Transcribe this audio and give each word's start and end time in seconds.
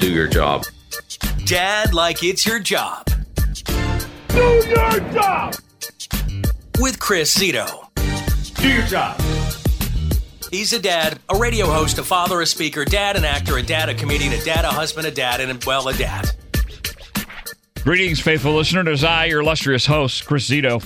do 0.00 0.10
your 0.10 0.26
job. 0.26 0.64
Dad 1.44 1.92
like 1.92 2.24
it's 2.24 2.46
your 2.46 2.58
job. 2.58 3.06
Do 4.28 4.62
your 4.66 5.00
job. 5.12 5.54
With 6.78 6.98
Chris 6.98 7.36
Zito. 7.36 7.86
Do 8.54 8.68
your 8.68 8.86
job. 8.86 9.20
He's 10.50 10.72
a 10.72 10.78
dad, 10.78 11.20
a 11.28 11.36
radio 11.36 11.66
host, 11.66 11.98
a 11.98 12.02
father, 12.02 12.40
a 12.40 12.46
speaker, 12.46 12.84
dad, 12.84 13.16
an 13.16 13.26
actor, 13.26 13.58
a 13.58 13.62
dad, 13.62 13.90
a 13.90 13.94
comedian, 13.94 14.32
a 14.32 14.42
dad, 14.42 14.64
a 14.64 14.68
husband, 14.68 15.06
a 15.06 15.10
dad, 15.10 15.40
and 15.40 15.62
well, 15.64 15.86
a 15.88 15.94
dad. 15.94 16.30
Greetings, 17.84 18.20
faithful 18.20 18.54
listener. 18.54 18.80
It 18.80 18.88
is 18.88 19.04
I, 19.04 19.26
your 19.26 19.42
illustrious 19.42 19.84
host, 19.84 20.24
Chris 20.24 20.48
Zito. 20.48 20.82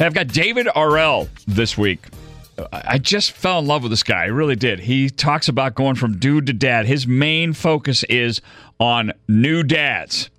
I've 0.00 0.14
got 0.14 0.28
David 0.28 0.66
Arrell 0.68 1.28
this 1.46 1.76
week. 1.76 2.00
I 2.72 2.98
just 2.98 3.32
fell 3.32 3.58
in 3.58 3.66
love 3.66 3.82
with 3.82 3.90
this 3.90 4.02
guy. 4.02 4.22
I 4.22 4.26
really 4.26 4.56
did. 4.56 4.80
He 4.80 5.10
talks 5.10 5.48
about 5.48 5.74
going 5.74 5.96
from 5.96 6.18
dude 6.18 6.46
to 6.46 6.52
dad. 6.52 6.86
His 6.86 7.06
main 7.06 7.52
focus 7.52 8.04
is 8.04 8.40
on 8.78 9.12
new 9.28 9.62
dads. 9.62 10.30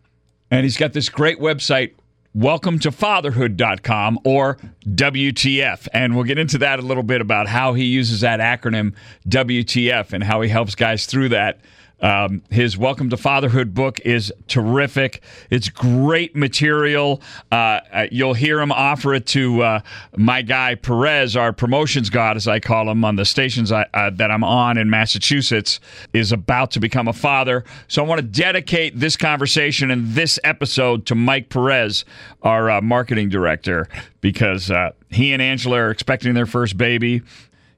And 0.52 0.64
he's 0.64 0.78
got 0.78 0.94
this 0.94 1.10
great 1.10 1.40
website, 1.40 1.94
welcome 2.34 2.80
to 2.80 2.92
fatherhood.com 2.92 4.20
or 4.24 4.58
WTF. 4.88 5.88
And 5.94 6.16
we'll 6.16 6.24
get 6.24 6.38
into 6.38 6.58
that 6.60 6.80
a 6.80 6.84
little 6.84 7.04
bit 7.04 7.22
about 7.22 7.48
how 7.48 7.74
he 7.74 7.86
uses 7.86 8.22
that 8.22 8.40
acronym 8.40 8.94
WTF 9.28 10.14
and 10.14 10.24
how 10.24 10.42
he 10.42 10.50
helps 10.50 10.76
guys 10.76 11.06
through 11.06 11.30
that. 11.30 11.60
Um, 12.02 12.44
his 12.50 12.78
Welcome 12.78 13.10
to 13.12 13.18
Fatherhood 13.18 13.74
book 13.74 14.00
is 14.02 14.32
terrific. 14.48 15.24
It's 15.50 15.70
great 15.70 16.36
material. 16.36 17.22
Uh, 17.52 17.80
uh, 17.92 18.08
you'll 18.12 18.34
hear 18.34 18.60
him 18.60 18.72
offer 18.72 19.14
it 19.14 19.26
to 19.28 19.62
uh, 19.62 19.80
my 20.16 20.42
guy 20.42 20.76
Perez, 20.76 21.36
our 21.36 21.54
promotions 21.54 22.10
god, 22.10 22.36
as 22.36 22.48
I 22.48 22.60
call 22.60 22.90
him, 22.90 23.06
on 23.06 23.16
the 23.16 23.26
stations 23.26 23.72
I, 23.72 23.86
uh, 23.94 24.10
that 24.12 24.30
I'm 24.30 24.44
on 24.44 24.78
in 24.78 24.90
Massachusetts, 24.90 25.80
is 26.14 26.32
about 26.32 26.72
to 26.72 26.80
become 26.80 27.08
a 27.08 27.14
father. 27.14 27.64
So 27.88 28.04
I 28.04 28.08
want 28.08 28.20
to 28.20 28.28
dedicate 28.28 29.00
this 29.00 29.16
conversation 29.16 29.90
and 29.90 30.10
this 30.14 30.38
episode 30.44 31.06
to 31.08 31.16
Mike 31.16 31.50
Perez, 31.50 32.04
our 32.44 32.70
uh, 32.70 32.82
marketing 32.82 33.30
director, 33.30 33.88
because 34.22 34.70
uh, 34.70 34.92
he 35.10 35.32
and 35.32 35.42
Angela 35.42 35.78
are 35.78 35.92
expecting 35.92 36.34
their 36.34 36.46
first 36.46 36.78
baby 36.78 37.22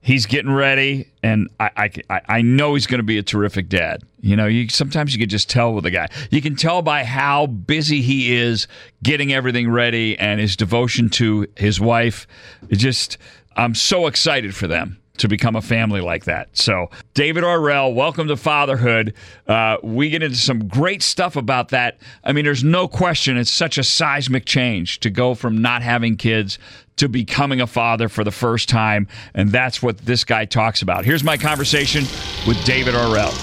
he's 0.08 0.26
getting 0.26 0.54
ready, 0.54 1.12
and 1.22 1.50
I 1.60 1.92
I, 2.10 2.22
I 2.30 2.42
know 2.42 2.76
he's 2.76 2.88
going 2.88 3.00
to 3.00 3.04
be 3.04 3.18
a 3.18 3.24
terrific 3.24 3.68
dad. 3.68 4.04
You 4.22 4.38
know, 4.38 4.46
you 4.46 4.70
sometimes 4.70 5.14
you 5.14 5.20
can 5.20 5.28
just 5.28 5.50
tell 5.50 5.74
with 5.74 5.86
a 5.86 5.92
guy. 5.92 6.08
You 6.32 6.42
can 6.42 6.56
tell 6.56 6.82
by 6.82 7.04
how 7.04 7.46
busy 7.48 8.02
he 8.02 8.34
is 8.34 8.68
getting 9.04 9.34
everything 9.34 9.70
ready 9.70 10.18
and 10.18 10.40
his 10.40 10.56
devotion 10.56 11.10
to 11.10 11.48
his 11.58 11.82
wife. 11.82 12.26
It 12.70 12.78
just 12.78 13.18
I'm 13.58 13.76
so 13.76 14.08
excited 14.08 14.56
for 14.56 14.68
them 14.68 14.98
to 15.18 15.28
become 15.28 15.56
a 15.56 15.62
family 15.62 16.02
like 16.02 16.26
that. 16.26 16.56
So, 16.58 16.90
David 17.14 17.44
Arrell, 17.44 17.94
welcome 17.94 18.28
to 18.28 18.38
fatherhood. 18.38 19.14
Uh, 19.48 19.78
we 19.84 20.10
get 20.10 20.24
into 20.24 20.38
some 20.38 20.68
great 20.68 21.02
stuff 21.02 21.36
about 21.36 21.70
that. 21.70 21.98
I 22.24 22.34
mean, 22.34 22.46
there's 22.46 22.64
no 22.64 22.88
question 22.88 23.38
it's 23.38 23.52
such 23.52 23.78
a 23.78 23.84
seismic 23.84 24.46
change 24.46 25.00
to 25.02 25.10
go 25.10 25.36
from 25.36 25.62
not 25.62 25.82
having 25.82 26.18
kids 26.18 26.60
to 26.98 27.08
becoming 27.08 27.62
a 27.62 27.68
father 27.68 28.10
for 28.10 28.24
the 28.24 28.32
first 28.32 28.70
time. 28.70 29.08
And 29.34 29.52
that's 29.52 29.82
what 29.82 30.00
this 30.00 30.24
guy 30.24 30.46
talks 30.46 30.82
about. 30.82 31.06
Here's 31.06 31.24
my 31.24 31.38
conversation 31.38 32.04
with 32.48 32.64
David 32.66 32.96
Arrell. 32.96 33.34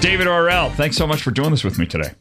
David 0.00 0.26
Arrell, 0.28 0.74
thanks 0.74 0.96
so 0.96 1.06
much 1.06 1.22
for 1.22 1.30
doing 1.30 1.50
this 1.50 1.62
with 1.62 1.78
me 1.78 1.86
today. 1.86 2.12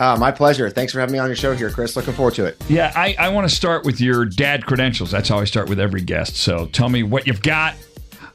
Uh, 0.00 0.16
my 0.16 0.30
pleasure. 0.30 0.70
Thanks 0.70 0.94
for 0.94 0.98
having 0.98 1.12
me 1.12 1.18
on 1.18 1.26
your 1.26 1.36
show 1.36 1.54
here, 1.54 1.68
Chris. 1.68 1.94
Looking 1.94 2.14
forward 2.14 2.32
to 2.36 2.46
it. 2.46 2.56
Yeah, 2.70 2.90
I, 2.96 3.14
I 3.18 3.28
want 3.28 3.46
to 3.46 3.54
start 3.54 3.84
with 3.84 4.00
your 4.00 4.24
dad 4.24 4.64
credentials. 4.64 5.10
That's 5.10 5.28
how 5.28 5.38
I 5.38 5.44
start 5.44 5.68
with 5.68 5.78
every 5.78 6.00
guest. 6.00 6.36
So 6.36 6.66
tell 6.68 6.88
me 6.88 7.02
what 7.02 7.26
you've 7.26 7.42
got, 7.42 7.74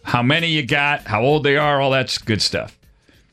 how 0.03 0.21
many 0.21 0.45
you 0.47 0.63
got, 0.63 1.01
how 1.07 1.23
old 1.23 1.43
they 1.43 1.57
are, 1.57 1.81
all 1.81 1.89
that's 1.89 2.19
good 2.19 2.43
stuff. 2.43 2.77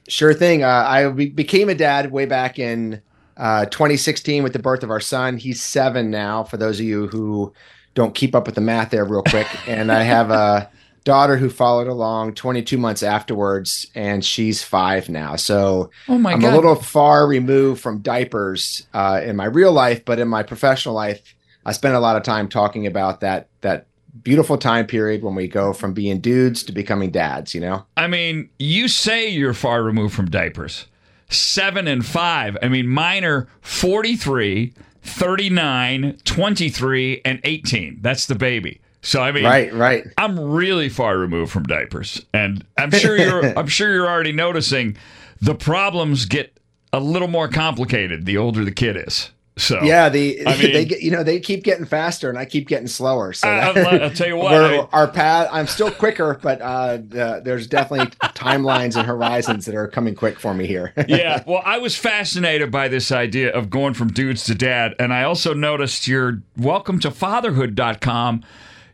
Sure 0.08 0.32
thing. 0.32 0.64
Uh, 0.64 0.66
I 0.66 1.10
became 1.10 1.68
a 1.68 1.74
dad 1.74 2.10
way 2.10 2.24
back 2.24 2.58
in 2.58 3.02
uh, 3.36 3.66
2016 3.66 4.42
with 4.42 4.54
the 4.54 4.58
birth 4.58 4.82
of 4.82 4.90
our 4.90 5.00
son. 5.00 5.36
He's 5.36 5.62
seven 5.62 6.10
now, 6.10 6.42
for 6.42 6.56
those 6.56 6.80
of 6.80 6.86
you 6.86 7.08
who 7.08 7.52
don't 7.94 8.14
keep 8.14 8.34
up 8.34 8.46
with 8.46 8.54
the 8.54 8.62
math 8.62 8.92
there 8.92 9.04
real 9.04 9.22
quick. 9.22 9.46
and 9.68 9.92
I 9.92 10.04
have 10.04 10.30
a 10.30 10.70
daughter 11.04 11.36
who 11.36 11.50
followed 11.50 11.88
along 11.88 12.34
22 12.34 12.78
months 12.78 13.02
afterwards, 13.02 13.86
and 13.94 14.24
she's 14.24 14.62
five 14.62 15.08
now. 15.08 15.36
So 15.36 15.90
oh 16.08 16.18
my 16.18 16.32
I'm 16.32 16.40
God. 16.40 16.52
a 16.52 16.56
little 16.56 16.74
far 16.74 17.26
removed 17.26 17.80
from 17.80 17.98
diapers 18.00 18.86
uh, 18.94 19.20
in 19.24 19.36
my 19.36 19.46
real 19.46 19.72
life, 19.72 20.04
but 20.04 20.18
in 20.18 20.28
my 20.28 20.42
professional 20.42 20.94
life, 20.94 21.34
I 21.64 21.72
spend 21.72 21.94
a 21.94 22.00
lot 22.00 22.16
of 22.16 22.22
time 22.22 22.48
talking 22.48 22.86
about 22.86 23.20
that 23.20 23.48
that 23.60 23.86
beautiful 24.22 24.58
time 24.58 24.86
period 24.86 25.22
when 25.22 25.34
we 25.34 25.48
go 25.48 25.72
from 25.72 25.94
being 25.94 26.20
dudes 26.20 26.62
to 26.64 26.72
becoming 26.72 27.10
dads. 27.10 27.54
You 27.54 27.60
know, 27.60 27.86
I 27.96 28.06
mean, 28.06 28.50
you 28.58 28.88
say 28.88 29.28
you're 29.28 29.54
far 29.54 29.82
removed 29.82 30.14
from 30.14 30.30
diapers. 30.30 30.86
Seven 31.30 31.88
and 31.88 32.04
five. 32.04 32.58
I 32.62 32.68
mean, 32.68 32.88
mine 32.88 33.24
are 33.24 33.48
43, 33.62 34.74
39, 35.02 36.18
23, 36.24 37.22
and 37.24 37.40
18. 37.42 37.98
That's 38.02 38.26
the 38.26 38.34
baby. 38.34 38.81
So 39.02 39.20
I 39.20 39.32
mean, 39.32 39.44
right, 39.44 39.72
right. 39.72 40.04
I'm 40.16 40.38
really 40.38 40.88
far 40.88 41.18
removed 41.18 41.50
from 41.50 41.64
diapers, 41.64 42.24
and 42.32 42.64
I'm 42.78 42.92
sure 42.92 43.16
you're. 43.16 43.58
I'm 43.58 43.66
sure 43.66 43.92
you're 43.92 44.08
already 44.08 44.32
noticing 44.32 44.96
the 45.40 45.56
problems 45.56 46.24
get 46.24 46.56
a 46.92 47.00
little 47.00 47.28
more 47.28 47.48
complicated 47.48 48.26
the 48.26 48.36
older 48.36 48.64
the 48.64 48.70
kid 48.72 48.96
is. 48.96 49.30
So 49.58 49.82
yeah, 49.82 50.08
the 50.08 50.46
I 50.46 50.56
mean, 50.62 50.72
they 50.72 50.84
get 50.84 51.02
you 51.02 51.10
know 51.10 51.22
they 51.22 51.40
keep 51.40 51.62
getting 51.62 51.84
faster 51.84 52.30
and 52.30 52.38
I 52.38 52.44
keep 52.44 52.68
getting 52.68 52.86
slower. 52.86 53.32
So 53.32 53.48
that, 53.48 53.76
I'll, 53.76 54.02
I'll 54.04 54.10
tell 54.10 54.28
you 54.28 54.36
what, 54.38 54.54
I, 54.54 54.78
our 54.92 55.08
path. 55.08 55.48
I'm 55.52 55.66
still 55.66 55.90
quicker, 55.90 56.38
but 56.40 56.60
uh, 56.62 56.98
the, 56.98 57.42
there's 57.44 57.66
definitely 57.66 58.06
timelines 58.20 58.96
and 58.96 59.06
horizons 59.06 59.66
that 59.66 59.74
are 59.74 59.88
coming 59.88 60.14
quick 60.14 60.38
for 60.38 60.54
me 60.54 60.66
here. 60.66 60.94
yeah, 61.06 61.42
well, 61.46 61.62
I 61.64 61.78
was 61.78 61.96
fascinated 61.96 62.70
by 62.70 62.88
this 62.88 63.12
idea 63.12 63.52
of 63.52 63.68
going 63.68 63.94
from 63.94 64.12
dudes 64.12 64.44
to 64.44 64.54
dad, 64.54 64.94
and 64.98 65.12
I 65.12 65.24
also 65.24 65.52
noticed 65.52 66.06
your 66.06 66.40
welcome 66.56 66.98
to 67.00 67.10
fatherhood.com. 67.10 68.44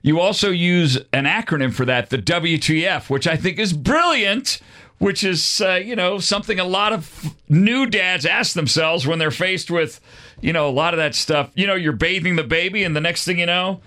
You 0.03 0.21
also 0.21 0.51
use 0.51 0.97
an 1.13 1.25
acronym 1.25 1.73
for 1.73 1.85
that, 1.85 2.11
the 2.11 2.19
WTF, 2.19 3.11
which 3.11 3.27
I 3.27 3.37
think 3.37 3.59
is 3.59 3.73
brilliant 3.73 4.61
which 4.99 5.23
is 5.23 5.61
uh, 5.61 5.75
you 5.75 5.97
know 5.97 6.19
something 6.19 6.59
a 6.59 6.65
lot 6.65 6.93
of 6.93 7.35
new 7.49 7.87
dads 7.87 8.27
ask 8.27 8.55
themselves 8.55 9.07
when 9.07 9.19
they're 9.19 9.31
faced 9.31 9.71
with 9.71 10.01
you 10.41 10.53
know 10.53 10.69
a 10.69 10.71
lot 10.71 10.93
of 10.93 10.99
that 10.99 11.15
stuff. 11.15 11.51
You 11.55 11.67
know 11.67 11.75
you're 11.75 11.93
bathing 11.93 12.37
the 12.37 12.45
baby 12.45 12.85
and 12.85 12.95
the 12.95 13.01
next 13.01 13.25
thing 13.25 13.39
you 13.39 13.47
know 13.47 13.81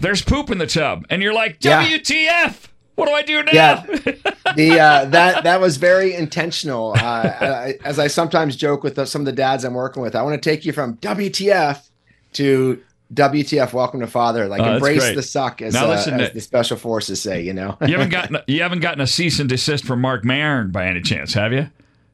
there's 0.00 0.22
poop 0.22 0.50
in 0.50 0.58
the 0.58 0.66
tub. 0.66 1.04
And 1.10 1.22
you're 1.22 1.34
like 1.34 1.60
wtf 1.60 2.08
yeah. 2.08 2.52
what 2.94 3.06
do 3.06 3.12
i 3.12 3.22
do 3.22 3.42
now? 3.42 3.52
Yeah. 3.52 3.84
The 4.56 4.80
uh, 4.80 5.04
that 5.04 5.44
that 5.44 5.60
was 5.60 5.76
very 5.76 6.12
intentional. 6.12 6.92
Uh, 6.96 7.32
I, 7.40 7.78
as 7.84 8.00
i 8.00 8.08
sometimes 8.08 8.56
joke 8.56 8.82
with 8.82 9.06
some 9.06 9.22
of 9.22 9.26
the 9.26 9.32
dads 9.32 9.64
i'm 9.64 9.74
working 9.74 10.02
with 10.02 10.16
i 10.16 10.22
want 10.22 10.42
to 10.42 10.50
take 10.50 10.64
you 10.64 10.72
from 10.72 10.96
wtf 10.96 11.88
to 12.32 12.82
WTF, 13.12 13.72
welcome 13.72 14.00
to 14.00 14.06
father. 14.06 14.46
Like 14.46 14.60
Oh, 14.62 14.74
embrace 14.74 15.14
the 15.14 15.22
suck, 15.22 15.62
as, 15.62 15.74
Now 15.74 15.86
uh, 15.86 15.88
listen 15.88 16.20
as 16.20 16.32
the 16.32 16.40
special 16.40 16.76
forces 16.76 17.20
say. 17.20 17.42
You 17.42 17.52
know, 17.52 17.76
you 17.80 17.92
haven't 17.92 18.10
gotten 18.10 18.38
you 18.46 18.62
haven't 18.62 18.80
gotten 18.80 19.00
a 19.00 19.06
cease 19.06 19.40
and 19.40 19.48
desist 19.48 19.84
from 19.84 20.00
mark 20.00 20.24
Maron 20.24 20.70
by 20.70 20.86
any 20.86 21.00
chance 21.00 21.34
have 21.34 21.52
you 21.52 21.70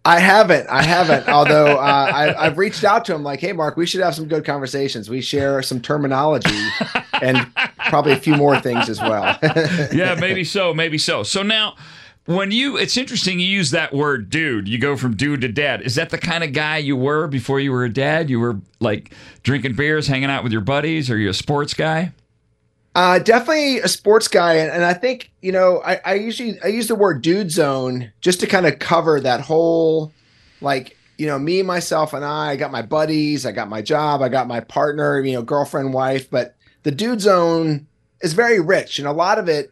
I 0.07 0.21
haven't. 0.21 0.69
I 0.69 0.83
haven't. 0.83 1.29
Although 1.29 1.79
uh, 1.79 1.81
I, 1.81 2.47
I've 2.47 2.59
reached 2.59 2.85
out 2.85 3.05
to 3.07 3.15
him, 3.15 3.25
like, 3.25 3.41
"Hey, 3.41 3.53
Mark, 3.53 3.77
we 3.77 3.87
should 3.87 4.01
have 4.03 4.15
some 4.15 4.29
good 4.29 4.45
conversations. 4.45 5.11
We 5.11 5.21
share 5.21 5.63
some 5.63 5.81
terminology 5.81 6.57
and 7.21 7.45
probably 7.89 8.13
a 8.13 8.17
few 8.17 8.37
more 8.37 8.61
things 8.61 8.89
as 8.89 9.01
well." 9.01 9.37
yeah, 9.93 10.17
maybe 10.19 10.45
so, 10.45 10.73
maybe 10.73 10.97
so. 10.97 11.25
So 11.25 11.43
now, 11.43 11.75
when 12.27 12.51
you, 12.51 12.77
it's 12.77 12.97
interesting 12.97 13.41
you 13.41 13.47
use 13.47 13.71
that 13.71 13.93
word, 13.93 14.31
dude. 14.31 14.69
You 14.69 14.79
go 14.79 14.97
from 14.97 15.17
dude 15.17 15.41
to 15.41 15.49
dad. 15.49 15.83
Is 15.83 15.95
that 15.95 16.11
the 16.11 16.19
kind 16.19 16.45
of 16.45 16.53
guy 16.53 16.79
you 16.79 16.97
were 16.97 17.27
before 17.27 17.61
you 17.61 17.73
were 17.73 17.85
a 17.85 17.93
dad? 17.93 18.29
You 18.29 18.41
were 18.41 18.61
like 18.81 19.13
drinking 19.43 19.75
beers, 19.75 20.07
hanging 20.07 20.31
out 20.31 20.43
with 20.43 20.53
your 20.53 20.61
buddies. 20.61 21.11
Are 21.11 21.17
you 21.17 21.31
a 21.31 21.35
sports 21.35 21.73
guy? 21.75 22.13
Uh, 22.97 23.19
definitely 23.19 23.79
a 23.81 23.89
sports 23.89 24.27
guy, 24.27 24.55
and, 24.55 24.71
and 24.71 24.83
I 24.83 24.95
think 24.95 25.31
you 25.43 25.53
know 25.53 25.83
I, 25.85 26.01
I 26.03 26.15
usually 26.15 26.59
I 26.63 26.69
use 26.69 26.89
the 26.89 26.95
word 26.95 27.21
dude 27.21 27.51
zone 27.51 28.11
just 28.23 28.41
to 28.41 28.47
kind 28.47 28.65
of 28.65 28.79
cover 28.79 29.21
that 29.21 29.43
whole 29.43 30.15
like 30.63 30.97
you 31.19 31.27
know 31.27 31.39
me 31.39 31.63
myself 31.63 32.15
and 32.15 32.25
I, 32.25 32.53
I 32.53 32.57
got 32.57 32.73
my 32.73 32.81
buddies, 32.81 33.45
I 33.45 33.53
got 33.53 33.69
my 33.69 33.83
job, 33.83 34.23
I 34.23 34.31
got 34.31 34.49
my 34.49 34.61
partner, 34.61 35.21
you 35.21 35.35
know 35.35 35.43
girlfriend, 35.43 35.93
wife, 35.93 36.31
but 36.31 36.57
the 36.85 36.91
dude 36.91 37.21
zone 37.21 37.87
is 38.23 38.33
very 38.33 38.61
rich, 38.61 38.99
and 38.99 39.07
a 39.07 39.13
lot 39.13 39.39
of 39.39 39.47
it 39.47 39.71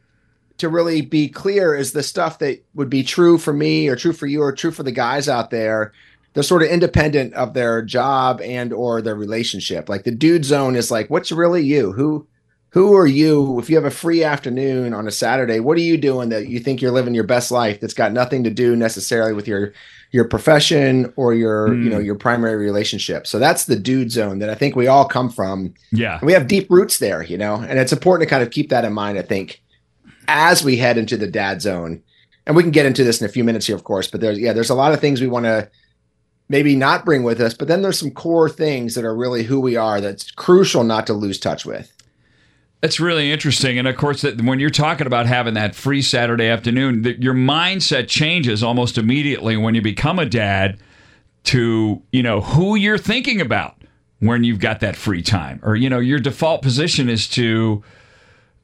to 0.59 0.69
really 0.69 1.01
be 1.01 1.29
clear 1.29 1.75
is 1.75 1.93
the 1.93 2.03
stuff 2.03 2.39
that 2.39 2.65
would 2.75 2.91
be 2.91 3.03
true 3.03 3.39
for 3.39 3.53
me 3.53 3.89
or 3.89 3.97
true 3.97 4.13
for 4.13 4.27
you 4.27 4.41
or 4.43 4.53
true 4.53 4.71
for 4.71 4.83
the 4.85 4.93
guys 4.93 5.29
out 5.29 5.51
there 5.51 5.93
they're 6.35 6.43
sort 6.43 6.63
of 6.65 6.69
independent 6.69 7.33
of 7.35 7.55
their 7.55 7.81
job 7.81 8.41
and 8.41 8.73
or 8.73 9.01
their 9.01 9.15
relationship. 9.15 9.89
Like 9.89 10.03
the 10.03 10.11
dude 10.11 10.45
zone 10.45 10.75
is 10.75 10.91
like 10.91 11.09
what's 11.09 11.31
really 11.31 11.63
you? 11.63 11.93
Who 11.93 12.27
who 12.71 12.93
are 12.97 13.07
you? 13.07 13.61
If 13.61 13.71
you 13.71 13.77
have 13.77 13.85
a 13.85 13.91
free 13.93 14.25
afternoon 14.25 14.95
on 14.95 15.07
a 15.07 15.13
saturday 15.13 15.61
what 15.61 15.77
are 15.77 15.81
you 15.83 15.97
doing 15.97 16.31
that 16.31 16.49
you 16.49 16.59
think 16.59 16.83
you're 16.83 16.91
living 16.91 17.15
your 17.15 17.23
best 17.23 17.53
life 17.53 17.79
that's 17.81 17.95
got 17.95 18.13
nothing 18.13 18.43
to 18.43 18.51
do 18.51 18.75
necessarily 18.75 19.33
with 19.33 19.47
your 19.47 19.73
your 20.11 20.25
profession 20.25 21.13
or 21.15 21.35
your 21.35 21.69
Mm. 21.69 21.85
you 21.85 21.91
know 21.91 22.01
your 22.01 22.17
primary 22.17 22.57
relationship? 22.57 23.29
So 23.29 23.39
that's 23.39 23.67
the 23.67 23.77
dude 23.77 24.11
zone 24.11 24.41
that 24.41 24.51
i 24.51 24.57
think 24.57 24.75
we 24.75 24.89
all 24.89 25.05
come 25.05 25.31
from. 25.31 25.73
Yeah. 25.93 26.19
and 26.19 26.27
we 26.27 26.33
have 26.33 26.49
deep 26.49 26.69
roots 26.69 26.99
there 26.99 27.23
you 27.23 27.39
know 27.39 27.55
and 27.57 27.79
it's 27.79 27.93
important 27.93 28.29
to 28.29 28.31
kind 28.35 28.43
of 28.43 28.51
keep 28.51 28.71
that 28.71 28.85
in 28.85 28.93
mind 28.93 29.19
i 29.19 29.23
think 29.23 29.63
as 30.29 30.65
we 30.65 30.77
head 30.77 30.99
into 30.99 31.17
the 31.17 31.27
dad 31.27 31.63
zone. 31.63 32.03
And 32.47 32.55
we 32.55 32.63
can 32.63 32.73
get 32.73 32.87
into 32.87 33.05
this 33.05 33.21
in 33.21 33.27
a 33.27 33.31
few 33.31 33.45
minutes 33.45 33.67
here, 33.67 33.77
of 33.77 33.85
course. 33.85 34.11
But 34.11 34.21
there's 34.21 34.39
yeah, 34.39 34.53
there's 34.53 34.71
a 34.71 34.75
lot 34.75 34.93
of 34.93 35.01
things 35.01 35.21
we 35.21 35.27
want 35.27 35.47
to 35.47 35.69
maybe 36.49 36.77
not 36.77 37.05
bring 37.05 37.23
with 37.23 37.41
us. 37.41 37.55
But 37.55 37.69
then 37.69 37.83
there's 37.83 37.99
some 37.99 38.11
core 38.11 38.51
things 38.51 38.95
that 38.95 39.05
are 39.05 39.17
really 39.17 39.45
who 39.45 39.61
we 39.61 39.77
are 39.77 40.01
that's 40.01 40.31
crucial 40.31 40.85
not 40.85 41.07
to 41.07 41.15
lose 41.15 41.39
touch 41.39 41.65
with. 41.65 41.91
That's 42.81 43.01
really 43.01 43.33
interesting. 43.33 43.79
And 43.79 43.89
of 43.89 43.97
course, 43.97 44.23
when 44.23 44.61
you're 44.61 44.69
talking 44.69 45.07
about 45.07 45.25
having 45.25 45.55
that 45.55 45.75
free 45.75 46.03
Saturday 46.03 46.49
afternoon, 46.49 47.17
your 47.19 47.33
mindset 47.33 48.09
changes 48.09 48.63
almost 48.63 48.99
immediately 48.99 49.57
when 49.57 49.75
you 49.75 49.81
become 49.81 50.19
a 50.19 50.27
dad 50.27 50.79
to, 51.45 52.03
you 52.13 52.23
know, 52.23 52.43
who 52.43 52.75
you're 52.75 52.99
thinking 52.99 53.41
about 53.41 53.77
when 54.19 54.45
you've 54.45 54.59
got 54.59 54.81
that 54.81 54.97
free 54.97 55.23
time. 55.23 55.61
Or, 55.63 55.77
you 55.77 55.89
know, 55.89 55.99
your 55.99 56.19
default 56.19 56.61
position 56.61 57.09
is 57.09 57.27
to 57.31 57.83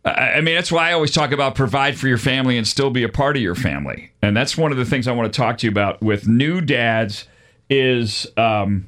I 0.04 0.40
mean, 0.40 0.54
that's 0.54 0.72
why 0.72 0.90
I 0.90 0.92
always 0.94 1.10
talk 1.10 1.30
about 1.30 1.54
provide 1.54 1.98
for 1.98 2.08
your 2.08 2.18
family 2.18 2.56
and 2.56 2.66
still 2.66 2.90
be 2.90 3.02
a 3.02 3.08
part 3.08 3.36
of 3.36 3.42
your 3.42 3.54
family. 3.54 4.12
And 4.22 4.34
that's 4.34 4.56
one 4.56 4.72
of 4.72 4.78
the 4.78 4.86
things 4.86 5.06
I 5.06 5.12
want 5.12 5.30
to 5.32 5.36
talk 5.36 5.58
to 5.58 5.66
you 5.66 5.70
about 5.70 6.00
with 6.00 6.26
new 6.26 6.62
dads 6.62 7.26
is 7.68 8.26
um, 8.38 8.86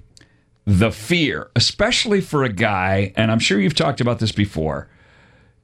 the 0.64 0.90
fear, 0.90 1.50
especially 1.54 2.22
for 2.22 2.44
a 2.44 2.48
guy. 2.48 3.12
And 3.14 3.30
I'm 3.30 3.38
sure 3.38 3.60
you've 3.60 3.74
talked 3.74 4.00
about 4.00 4.20
this 4.20 4.32
before 4.32 4.88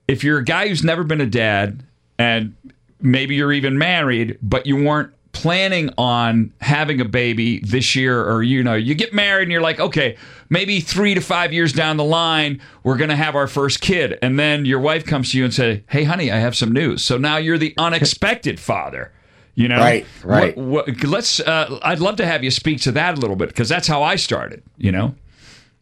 if 0.09 0.25
you're 0.25 0.39
a 0.39 0.45
guy 0.45 0.69
who's 0.69 0.83
never 0.83 1.05
been 1.05 1.21
a 1.21 1.27
dad 1.27 1.85
and 2.19 2.57
maybe 3.01 3.37
you're 3.37 3.53
even 3.53 3.79
married, 3.79 4.39
but 4.43 4.67
you 4.67 4.83
weren't 4.83 5.13
planning 5.33 5.91
on 5.99 6.53
having 6.61 7.01
a 7.01 7.05
baby 7.05 7.61
this 7.61 7.95
year 7.95 8.25
or 8.25 8.43
you 8.43 8.63
know 8.63 8.75
you 8.75 8.95
get 8.95 9.13
married 9.13 9.43
and 9.43 9.53
you're 9.53 9.61
like 9.61 9.79
okay 9.79 10.17
maybe 10.49 10.81
three 10.81 11.15
to 11.15 11.21
five 11.21 11.53
years 11.53 11.73
down 11.73 11.97
the 11.97 12.05
line 12.05 12.61
we're 12.83 12.97
going 12.97 13.11
to 13.11 13.17
have 13.17 13.37
our 13.37 13.47
first 13.47 13.81
kid. 13.81 14.19
And 14.23 14.39
then 14.39 14.65
your 14.65 14.81
wife 14.81 15.05
comes 15.05 15.33
to 15.33 15.39
you 15.39 15.45
and 15.45 15.53
say 15.55 15.85
hey 15.89 16.05
honey 16.05 16.31
i 16.33 16.37
have 16.37 16.57
some 16.57 16.73
news. 16.73 17.05
So 17.05 17.19
now 17.19 17.37
you're 17.37 17.59
the 17.59 17.75
unexpected 17.79 18.59
father 18.61 19.13
you 19.55 19.67
know? 19.69 19.79
Right 19.79 20.07
right. 20.23 20.57
what, 20.57 20.87
what, 20.87 21.05
let's 21.05 21.41
uh, 21.41 21.79
i'd 21.83 22.01
love 22.01 22.17
to 22.17 22.27
have 22.27 22.45
you 22.45 22.51
speak 22.51 22.81
to 22.83 22.93
that 22.93 23.19
a 23.19 23.21
little 23.21 23.37
bit 23.37 23.49
because 23.49 23.69
that's 23.69 23.89
how 23.89 24.03
i 24.03 24.17
started 24.17 24.63
you 24.77 24.93
know? 24.93 25.15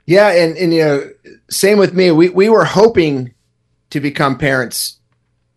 Yeah 0.07 0.29
and 0.31 0.57
and 0.57 0.75
you 0.75 0.85
know 0.85 1.11
same 1.49 1.79
with 1.79 1.95
me. 1.95 2.11
We 2.11 2.29
we 2.29 2.49
were 2.49 2.65
hoping 2.65 3.35
to 3.91 4.01
become 4.01 4.39
parents, 4.39 4.99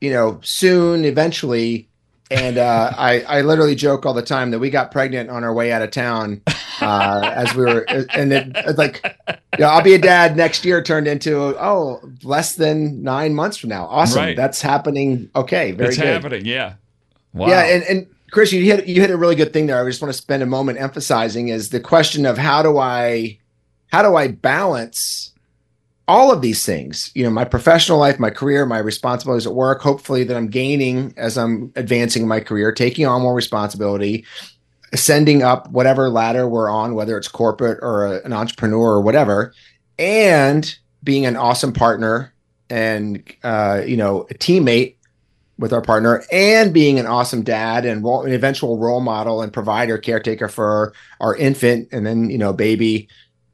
you 0.02 0.12
know, 0.12 0.40
soon, 0.44 1.06
eventually. 1.06 1.89
And 2.32 2.60
uh, 2.60 2.94
I, 2.96 3.22
I 3.22 3.42
literally 3.42 3.74
joke 3.74 4.06
all 4.06 4.14
the 4.14 4.22
time 4.22 4.52
that 4.52 4.60
we 4.60 4.70
got 4.70 4.92
pregnant 4.92 5.32
on 5.32 5.44
our 5.44 5.52
way 5.52 5.72
out 5.72 5.82
of 5.82 5.90
town 5.90 6.44
uh, 6.80 7.32
as 7.34 7.56
we 7.56 7.64
were, 7.64 7.86
and 8.14 8.32
it, 8.32 8.78
like, 8.78 9.02
you 9.58 9.64
know, 9.64 9.68
I'll 9.68 9.82
be 9.82 9.96
a 9.96 9.98
dad 9.98 10.38
next 10.38 10.64
year 10.64 10.84
turned 10.84 11.08
into, 11.08 11.36
oh, 11.60 12.00
less 12.22 12.54
than 12.54 13.02
nine 13.02 13.34
months 13.34 13.58
from 13.58 13.72
now. 13.72 13.86
Awesome. 13.86 14.20
Right. 14.20 14.36
That's 14.38 14.62
happening. 14.62 15.32
Okay. 15.36 15.72
Very 15.72 15.90
it's 15.90 15.98
good. 15.98 16.06
happening. 16.06 16.46
Yeah. 16.46 16.76
Wow. 17.34 17.48
Yeah. 17.48 17.64
And, 17.64 17.84
and 17.86 18.08
Chris, 18.30 18.52
you 18.52 18.64
hit, 18.64 18.86
you 18.86 19.02
hit 19.02 19.10
a 19.10 19.18
really 19.18 19.36
good 19.36 19.52
thing 19.52 19.66
there. 19.66 19.84
I 19.84 19.90
just 19.90 20.00
want 20.00 20.14
to 20.14 20.22
spend 20.22 20.44
a 20.44 20.46
moment 20.46 20.80
emphasizing 20.80 21.48
is 21.48 21.70
the 21.70 21.80
question 21.80 22.28
of 22.28 22.38
how 22.38 22.62
do 22.62 22.78
I, 22.78 23.40
how 23.92 24.04
do 24.04 24.16
I 24.16 24.28
balance 24.28 25.34
all 26.10 26.34
of 26.34 26.42
these 26.42 26.66
things, 26.66 27.12
you 27.14 27.24
know, 27.24 27.30
my 27.30 27.46
professional 27.46 28.00
life, 28.00 28.18
my 28.18 28.32
career, 28.32 28.66
my 28.66 28.80
responsibilities 28.80 29.46
at 29.46 29.54
work, 29.54 29.80
hopefully 29.80 30.24
that 30.24 30.36
I'm 30.36 30.48
gaining 30.48 31.14
as 31.18 31.38
I'm 31.38 31.72
advancing 31.76 32.24
in 32.24 32.28
my 32.28 32.40
career, 32.40 32.72
taking 32.72 33.06
on 33.06 33.22
more 33.22 33.36
responsibility, 33.36 34.26
ascending 34.92 35.44
up 35.44 35.70
whatever 35.70 36.10
ladder 36.10 36.50
we're 36.50 36.68
on, 36.68 36.96
whether 36.96 37.16
it's 37.16 37.28
corporate 37.28 37.78
or 37.84 38.08
a, 38.08 38.26
an 38.26 38.34
entrepreneur 38.34 38.94
or 38.94 39.02
whatever, 39.02 39.54
and 40.00 40.80
being 41.04 41.28
an 41.28 41.36
awesome 41.36 41.74
partner 41.74 42.34
and, 42.72 43.24
uh, 43.44 43.84
you 43.86 43.96
know, 43.96 44.22
a 44.32 44.34
teammate 44.34 44.96
with 45.60 45.74
our 45.74 45.82
partner 45.82 46.24
and 46.32 46.74
being 46.74 46.98
an 46.98 47.06
awesome 47.06 47.44
dad 47.44 47.86
and 47.86 48.04
role, 48.04 48.26
an 48.26 48.34
eventual 48.34 48.80
role 48.80 49.02
model 49.02 49.44
and 49.44 49.54
provider 49.54 50.00
caretaker 50.00 50.48
for 50.48 50.92
our 51.20 51.36
infant 51.36 51.88
and 51.92 52.04
then, 52.04 52.32
you 52.32 52.38
know, 52.40 52.52
baby 52.52 53.08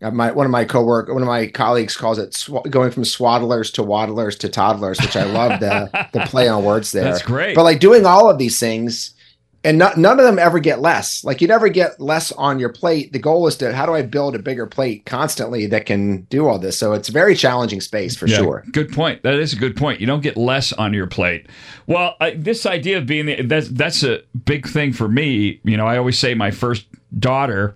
Uh, 0.05 0.11
my 0.11 0.31
one 0.31 0.45
of 0.45 0.51
my 0.51 0.63
cowork 0.63 1.11
one 1.11 1.21
of 1.21 1.27
my 1.27 1.47
colleagues 1.47 1.97
calls 1.97 2.17
it 2.19 2.33
sw- 2.33 2.69
going 2.69 2.91
from 2.91 3.03
swaddlers 3.03 3.73
to 3.73 3.81
waddlers 3.81 4.35
to 4.35 4.47
toddlers 4.47 4.99
which 5.01 5.15
i 5.15 5.23
love 5.23 5.59
the 5.59 5.89
the 6.13 6.19
play 6.21 6.47
on 6.47 6.63
words 6.63 6.91
there. 6.91 7.03
That's 7.03 7.21
great. 7.21 7.55
But 7.55 7.63
like 7.63 7.79
doing 7.79 8.05
all 8.05 8.29
of 8.29 8.37
these 8.37 8.59
things 8.59 9.13
and 9.63 9.79
not, 9.79 9.97
none 9.97 10.19
of 10.19 10.25
them 10.25 10.37
ever 10.37 10.59
get 10.59 10.79
less. 10.79 11.23
Like 11.23 11.41
you 11.41 11.47
never 11.47 11.69
get 11.69 11.99
less 11.99 12.31
on 12.33 12.59
your 12.59 12.69
plate. 12.69 13.13
The 13.13 13.19
goal 13.19 13.47
is 13.47 13.55
to 13.57 13.73
how 13.73 13.85
do 13.85 13.93
i 13.93 14.03
build 14.03 14.35
a 14.35 14.39
bigger 14.39 14.67
plate 14.67 15.05
constantly 15.05 15.65
that 15.67 15.85
can 15.85 16.21
do 16.23 16.47
all 16.47 16.59
this? 16.59 16.77
So 16.77 16.93
it's 16.93 17.09
a 17.09 17.11
very 17.11 17.35
challenging 17.35 17.81
space 17.81 18.15
for 18.15 18.27
yeah, 18.27 18.37
sure. 18.37 18.63
good 18.71 18.91
point. 18.91 19.23
That 19.23 19.35
is 19.35 19.53
a 19.53 19.55
good 19.55 19.75
point. 19.75 19.99
You 19.99 20.07
don't 20.07 20.21
get 20.21 20.37
less 20.37 20.71
on 20.73 20.93
your 20.93 21.07
plate. 21.07 21.47
Well 21.87 22.15
I, 22.19 22.31
this 22.31 22.65
idea 22.65 22.97
of 22.97 23.05
being 23.05 23.25
the, 23.25 23.41
that's 23.43 23.69
that's 23.69 24.03
a 24.03 24.21
big 24.45 24.67
thing 24.67 24.93
for 24.93 25.07
me. 25.07 25.59
You 25.63 25.77
know 25.77 25.87
i 25.87 25.97
always 25.97 26.19
say 26.19 26.33
my 26.33 26.51
first 26.51 26.85
daughter 27.19 27.75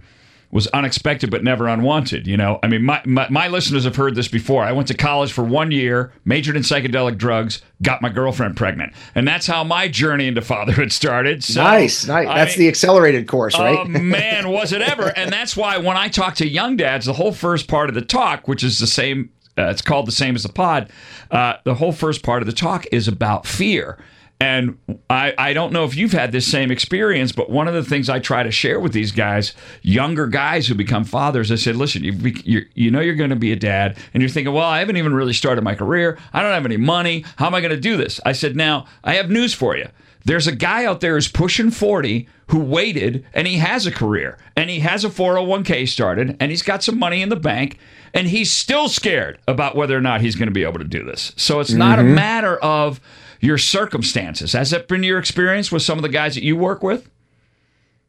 was 0.51 0.67
unexpected 0.67 1.29
but 1.29 1.43
never 1.43 1.67
unwanted. 1.67 2.25
You 2.25 2.37
know, 2.37 2.59
I 2.63 2.67
mean, 2.67 2.83
my, 2.83 3.01
my, 3.05 3.27
my, 3.29 3.47
listeners 3.47 3.83
have 3.83 3.95
heard 3.95 4.15
this 4.15 4.27
before. 4.27 4.63
I 4.63 4.71
went 4.71 4.87
to 4.87 4.93
college 4.93 5.31
for 5.31 5.43
one 5.43 5.71
year, 5.71 6.11
majored 6.25 6.55
in 6.55 6.63
psychedelic 6.63 7.17
drugs, 7.17 7.61
got 7.81 8.01
my 8.01 8.09
girlfriend 8.09 8.57
pregnant, 8.57 8.93
and 9.15 9.27
that's 9.27 9.47
how 9.47 9.63
my 9.63 9.87
journey 9.87 10.27
into 10.27 10.41
fatherhood 10.41 10.91
started. 10.91 11.43
So, 11.43 11.63
nice, 11.63 12.07
nice. 12.07 12.27
That's 12.27 12.55
I, 12.55 12.57
the 12.57 12.67
accelerated 12.67 13.27
course, 13.27 13.57
right? 13.57 13.79
Oh 13.79 13.85
man, 13.87 14.49
was 14.49 14.71
it 14.71 14.81
ever? 14.81 15.15
And 15.15 15.31
that's 15.31 15.55
why 15.55 15.77
when 15.77 15.97
I 15.97 16.07
talk 16.07 16.35
to 16.35 16.47
young 16.47 16.77
dads, 16.77 17.05
the 17.05 17.13
whole 17.13 17.33
first 17.33 17.67
part 17.67 17.89
of 17.89 17.95
the 17.95 18.01
talk, 18.01 18.47
which 18.47 18.63
is 18.63 18.79
the 18.79 18.87
same, 18.87 19.31
uh, 19.57 19.67
it's 19.67 19.81
called 19.81 20.07
the 20.07 20.11
same 20.11 20.35
as 20.35 20.43
the 20.43 20.49
pod. 20.49 20.91
Uh, 21.29 21.55
the 21.63 21.75
whole 21.75 21.91
first 21.91 22.23
part 22.23 22.41
of 22.41 22.47
the 22.47 22.53
talk 22.53 22.85
is 22.91 23.07
about 23.07 23.45
fear 23.45 23.99
and 24.41 24.77
I, 25.09 25.33
I 25.37 25.53
don't 25.53 25.73
know 25.73 25.83
if 25.83 25.97
you've 25.97 26.13
had 26.13 26.31
this 26.31 26.49
same 26.49 26.71
experience, 26.71 27.33
but 27.33 27.49
one 27.49 27.67
of 27.67 27.73
the 27.73 27.83
things 27.83 28.09
I 28.09 28.19
try 28.19 28.41
to 28.41 28.51
share 28.51 28.79
with 28.79 28.93
these 28.93 29.11
guys, 29.11 29.53
younger 29.81 30.27
guys 30.27 30.65
who 30.67 30.75
become 30.75 31.03
fathers, 31.03 31.51
I 31.51 31.55
said, 31.55 31.75
listen, 31.75 32.05
you, 32.05 32.13
you, 32.45 32.65
you 32.73 32.89
know 32.89 33.01
you're 33.01 33.15
going 33.15 33.31
to 33.31 33.35
be 33.35 33.51
a 33.51 33.57
dad, 33.57 33.97
and 34.13 34.23
you're 34.23 34.29
thinking, 34.29 34.53
well, 34.53 34.67
I 34.67 34.79
haven't 34.79 34.95
even 34.95 35.13
really 35.13 35.33
started 35.33 35.61
my 35.63 35.75
career. 35.75 36.17
I 36.31 36.41
don't 36.41 36.53
have 36.53 36.65
any 36.65 36.77
money. 36.77 37.25
How 37.35 37.47
am 37.47 37.55
I 37.55 37.59
going 37.59 37.71
to 37.71 37.79
do 37.79 37.97
this? 37.97 38.21
I 38.25 38.31
said, 38.31 38.55
now, 38.55 38.85
I 39.03 39.15
have 39.15 39.29
news 39.29 39.53
for 39.53 39.75
you. 39.75 39.87
There's 40.23 40.47
a 40.47 40.55
guy 40.55 40.85
out 40.85 41.01
there 41.01 41.15
who's 41.15 41.27
pushing 41.27 41.71
40 41.71 42.27
who 42.47 42.59
waited 42.59 43.25
and 43.33 43.47
he 43.47 43.57
has 43.57 43.85
a 43.85 43.91
career 43.91 44.37
and 44.55 44.69
he 44.69 44.79
has 44.79 45.05
a 45.05 45.09
401k 45.09 45.87
started 45.87 46.35
and 46.39 46.51
he's 46.51 46.61
got 46.61 46.83
some 46.83 46.99
money 46.99 47.21
in 47.21 47.29
the 47.29 47.35
bank 47.35 47.79
and 48.13 48.27
he's 48.27 48.51
still 48.51 48.89
scared 48.89 49.39
about 49.47 49.75
whether 49.75 49.97
or 49.97 50.01
not 50.01 50.21
he's 50.21 50.35
going 50.35 50.47
to 50.47 50.53
be 50.53 50.63
able 50.63 50.79
to 50.79 50.85
do 50.85 51.03
this. 51.03 51.31
So 51.37 51.59
it's 51.61 51.69
mm-hmm. 51.69 51.79
not 51.79 51.99
a 51.99 52.03
mm-hmm. 52.03 52.15
matter 52.15 52.57
of, 52.57 52.99
your 53.39 53.57
circumstances. 53.57 54.53
Has 54.53 54.71
that 54.71 54.87
been 54.87 55.03
your 55.03 55.19
experience 55.19 55.71
with 55.71 55.81
some 55.81 55.97
of 55.97 56.01
the 56.01 56.09
guys 56.09 56.35
that 56.35 56.43
you 56.43 56.55
work 56.55 56.83
with? 56.83 57.09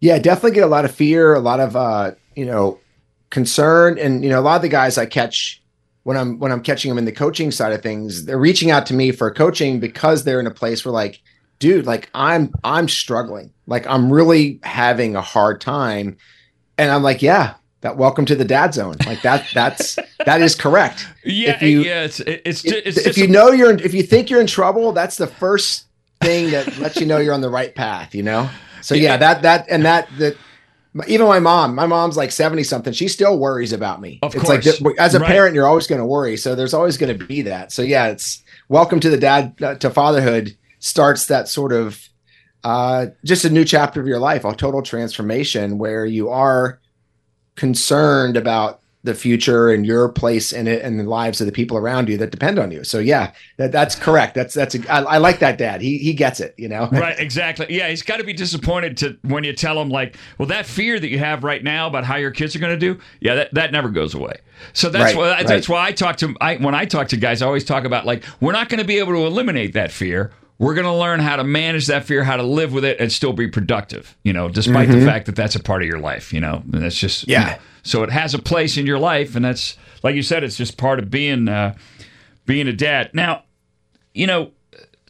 Yeah, 0.01 0.19
definitely 0.19 0.53
get 0.53 0.65
a 0.65 0.69
lot 0.69 0.85
of 0.85 0.95
fear, 0.95 1.35
a 1.35 1.41
lot 1.41 1.61
of 1.61 1.77
uh, 1.77 2.13
you 2.35 2.47
know, 2.47 2.79
concern, 3.31 3.99
and 3.99 4.25
you 4.25 4.31
know, 4.31 4.41
a 4.41 4.43
lot 4.43 4.57
of 4.57 4.63
the 4.63 4.69
guys 4.69 4.99
I 4.99 5.07
catch 5.07 5.61
when 6.03 6.17
I'm 6.17 6.39
when 6.39 6.53
I'm 6.53 6.63
catching 6.63 6.89
them 6.89 6.99
in 6.99 7.05
the 7.05 7.13
coaching 7.13 7.51
side 7.51 7.73
of 7.73 7.83
things, 7.83 8.25
they're 8.25 8.39
reaching 8.39 8.71
out 8.71 8.87
to 8.87 8.95
me 8.95 9.13
for 9.13 9.31
coaching 9.31 9.81
because 9.81 10.25
they're 10.25 10.41
in 10.41 10.47
a 10.47 10.51
place 10.51 10.85
where 10.85 10.93
like, 10.93 11.21
dude, 11.59 11.87
like 11.87 12.09
I'm 12.15 12.53
I'm 12.65 12.89
struggling, 12.89 13.53
like 13.67 13.87
I'm 13.87 14.13
really 14.13 14.61
having 14.63 15.17
a 15.17 15.21
hard 15.21 15.61
time, 15.61 16.17
and 16.79 16.91
I'm 16.91 17.03
like, 17.03 17.23
yeah, 17.23 17.55
that 17.83 17.97
welcome 17.97 18.27
to 18.27 18.37
the 18.37 18.45
dad 18.45 18.75
zone. 18.75 18.97
Like 19.07 19.23
that 19.23 19.47
that's 19.55 19.99
that 20.25 20.41
is 20.41 20.55
correct. 20.55 21.07
Yeah 21.25 21.57
if 21.57 21.63
you, 21.63 21.83
yeah 21.83 22.05
it's 22.05 22.21
it's, 22.21 22.63
just, 22.63 22.87
it's 22.87 22.99
if, 22.99 23.07
if 23.09 23.19
you 23.19 23.29
know 23.29 23.51
you're 23.51 23.71
in, 23.71 23.81
if 23.81 23.95
you 23.95 24.03
think 24.03 24.31
you're 24.31 24.41
in 24.41 24.47
trouble 24.47 24.93
that's 24.93 25.17
the 25.17 25.27
first 25.27 25.87
thing 26.21 26.51
that 26.51 26.79
lets 26.79 26.97
you 27.01 27.07
know 27.07 27.19
you're 27.19 27.35
on 27.35 27.41
the 27.41 27.51
right 27.51 27.75
path 27.75 28.15
you 28.15 28.23
know? 28.23 28.49
So 28.83 28.95
yeah, 28.95 29.03
yeah 29.03 29.17
that 29.19 29.43
that 29.43 29.67
and 29.71 29.85
that 29.85 30.09
that 30.19 30.37
even 31.07 31.27
my 31.27 31.39
mom 31.39 31.75
my 31.75 31.87
mom's 31.87 32.17
like 32.17 32.33
70 32.33 32.65
something 32.65 32.93
she 32.93 33.09
still 33.09 33.39
worries 33.39 33.73
about 33.73 34.01
me. 34.01 34.19
Of 34.23 34.35
it's 34.35 34.45
course. 34.45 34.81
like 34.81 34.99
as 34.99 35.15
a 35.15 35.21
right. 35.21 35.29
parent 35.29 35.55
you're 35.55 35.67
always 35.67 35.87
going 35.87 36.01
to 36.01 36.07
worry 36.07 36.37
so 36.37 36.55
there's 36.55 36.75
always 36.75 36.99
going 36.99 37.17
to 37.17 37.27
be 37.27 37.43
that. 37.43 37.73
So 37.73 37.83
yeah 37.83 38.09
it's 38.09 38.43
welcome 38.69 39.01
to 39.01 39.11
the 39.11 39.19
dad 39.19 39.55
uh, 39.63 39.75
to 39.77 39.91
fatherhood 39.91 40.57
starts 40.81 41.27
that 41.27 41.49
sort 41.49 41.73
of 41.73 42.09
uh 42.63 43.07
just 43.25 43.47
a 43.47 43.51
new 43.51 43.65
chapter 43.65 44.01
of 44.03 44.07
your 44.07 44.19
life 44.19 44.45
a 44.45 44.55
total 44.55 44.83
transformation 44.83 45.79
where 45.79 46.05
you 46.05 46.29
are 46.29 46.79
concerned 47.61 48.39
about 48.39 48.81
the 49.03 49.15
future 49.15 49.71
and 49.71 49.87
your 49.87 50.09
place 50.09 50.51
in 50.51 50.67
it 50.67 50.83
and 50.83 50.99
the 50.99 51.05
lives 51.05 51.41
of 51.41 51.47
the 51.47 51.53
people 51.53 51.77
around 51.77 52.09
you 52.09 52.17
that 52.17 52.31
depend 52.31 52.59
on 52.59 52.71
you. 52.71 52.85
So 52.85 52.99
yeah, 52.99 53.33
that, 53.59 53.71
that's 53.71 53.95
correct. 53.95 54.35
That's 54.35 54.55
that's 54.55 54.75
a, 54.75 54.93
I, 54.93 55.03
I 55.03 55.19
like 55.19 55.41
that 55.41 55.59
dad. 55.59 55.83
He 55.83 55.99
he 55.99 56.15
gets 56.15 56.41
it. 56.41 56.55
You 56.57 56.69
know. 56.69 56.89
right. 56.93 57.19
Exactly. 57.19 57.67
Yeah. 57.69 57.89
He's 57.89 58.03
got 58.03 58.17
to 58.17 58.25
be 58.25 58.33
disappointed 58.33 58.97
to 58.99 59.19
when 59.23 59.45
you 59.45 59.53
tell 59.53 59.81
him 59.81 59.91
like, 59.91 60.17
well, 60.39 60.49
that 60.49 60.65
fear 60.65 60.99
that 60.99 61.09
you 61.09 61.19
have 61.19 61.45
right 61.45 61.63
now 61.63 61.87
about 61.87 62.05
how 62.05 62.17
your 62.17 62.31
kids 62.31 62.57
are 62.57 62.59
going 62.59 62.79
to 62.79 62.95
do, 62.95 63.01
yeah, 63.21 63.35
that, 63.35 63.55
that 63.55 63.73
never 63.73 63.91
goes 63.91 64.15
away. 64.15 64.39
So 64.73 64.89
that's 64.89 65.15
right, 65.15 65.17
why 65.17 65.31
right. 65.33 65.47
that's 65.47 65.69
why 65.69 65.87
I 65.87 65.93
talk 65.93 66.17
to 66.19 66.35
I 66.41 66.57
when 66.57 66.75
I 66.75 66.87
talk 66.87 67.09
to 67.09 67.19
guys, 67.19 67.43
I 67.43 67.47
always 67.47 67.65
talk 67.65 67.85
about 67.85 68.07
like 68.07 68.25
we're 68.41 68.53
not 68.53 68.71
going 68.71 68.81
to 68.81 68.87
be 68.87 68.99
able 68.99 69.13
to 69.13 69.27
eliminate 69.27 69.75
that 69.75 69.93
fear. 69.93 70.33
We're 70.61 70.75
going 70.75 70.87
to 70.87 70.95
learn 70.95 71.21
how 71.21 71.37
to 71.37 71.45
manage 71.45 71.87
that 71.87 72.05
fear, 72.05 72.23
how 72.23 72.37
to 72.37 72.43
live 72.43 72.75
with 72.75 72.85
it, 72.85 73.01
and 73.01 73.11
still 73.11 73.33
be 73.33 73.49
productive. 73.49 74.15
You 74.25 74.35
know, 74.35 74.51
despite 74.51 74.91
mm-hmm. 74.91 75.01
the 75.01 75.07
fact 75.07 75.25
that 75.25 75.35
that's 75.35 75.57
a 75.57 75.61
part 75.61 75.81
of 75.81 75.89
your 75.89 75.99
life. 75.99 76.35
You 76.35 76.41
know, 76.41 76.63
and 76.71 76.83
that's 76.83 76.99
just 76.99 77.27
yeah. 77.27 77.41
You 77.41 77.47
know, 77.47 77.63
so 77.83 78.03
it 78.03 78.11
has 78.11 78.35
a 78.35 78.39
place 78.39 78.77
in 78.77 78.87
your 78.87 78.99
life, 78.99 79.35
and 79.35 79.43
that's 79.43 79.79
like 80.03 80.15
you 80.15 80.23
said, 80.23 80.45
it's 80.45 80.59
just 80.59 80.77
part 80.77 80.99
of 80.99 81.11
being 81.11 81.49
uh, 81.49 81.75
being 82.45 82.69
a 82.69 82.75
dad. 82.75 83.11
Now, 83.15 83.45
you 84.13 84.27
know, 84.27 84.51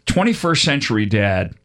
21st 0.07 0.64
century 0.64 1.04
dad, 1.04 1.57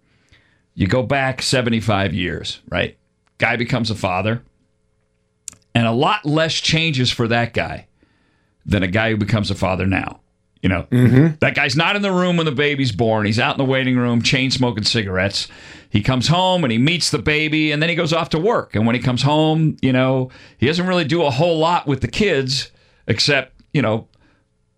you 0.74 0.88
go 0.88 1.04
back 1.04 1.44
75 1.44 2.12
years, 2.12 2.62
right? 2.70 2.98
Guy 3.38 3.56
becomes 3.56 3.92
a 3.92 3.96
father, 3.96 4.42
and 5.75 5.86
a 5.86 5.92
lot 5.92 6.25
less 6.25 6.56
changes 6.56 7.12
for 7.12 7.27
that 7.27 7.54
guy 7.54 7.86
than 8.65 8.82
a 8.82 8.88
guy 8.88 9.12
who 9.12 9.18
becomes 9.18 9.51
a 9.51 9.56
father 9.56 9.86
now. 9.86 10.22
You 10.65 10.69
know, 10.69 10.88
mm-hmm. 10.89 11.36
that 11.41 11.53
guy's 11.53 11.75
not 11.75 11.95
in 11.95 12.01
the 12.01 12.12
room 12.12 12.38
when 12.38 12.48
the 12.48 12.51
baby's 12.51 12.91
born. 12.91 13.27
He's 13.27 13.38
out 13.38 13.53
in 13.53 13.60
the 13.60 13.72
waiting 13.72 13.98
room, 13.98 14.24
chain 14.24 14.50
smoking 14.50 14.84
cigarettes. 14.84 15.48
He 15.91 16.01
comes 16.01 16.27
home 16.27 16.63
and 16.63 16.72
he 16.72 16.79
meets 16.79 17.12
the 17.12 17.19
baby, 17.19 17.72
and 17.72 17.84
then 17.84 17.89
he 17.89 17.93
goes 17.93 18.12
off 18.12 18.29
to 18.29 18.39
work. 18.39 18.75
And 18.75 18.84
when 18.88 18.95
he 18.95 19.00
comes 19.00 19.22
home, 19.22 19.77
you 19.84 19.93
know, 19.93 20.31
he 20.57 20.65
doesn't 20.65 20.88
really 20.88 21.03
do 21.03 21.22
a 21.22 21.29
whole 21.29 21.60
lot 21.60 21.86
with 21.86 22.01
the 22.01 22.07
kids 22.07 22.72
except, 23.05 23.53
you 23.75 23.84
know, 23.84 24.07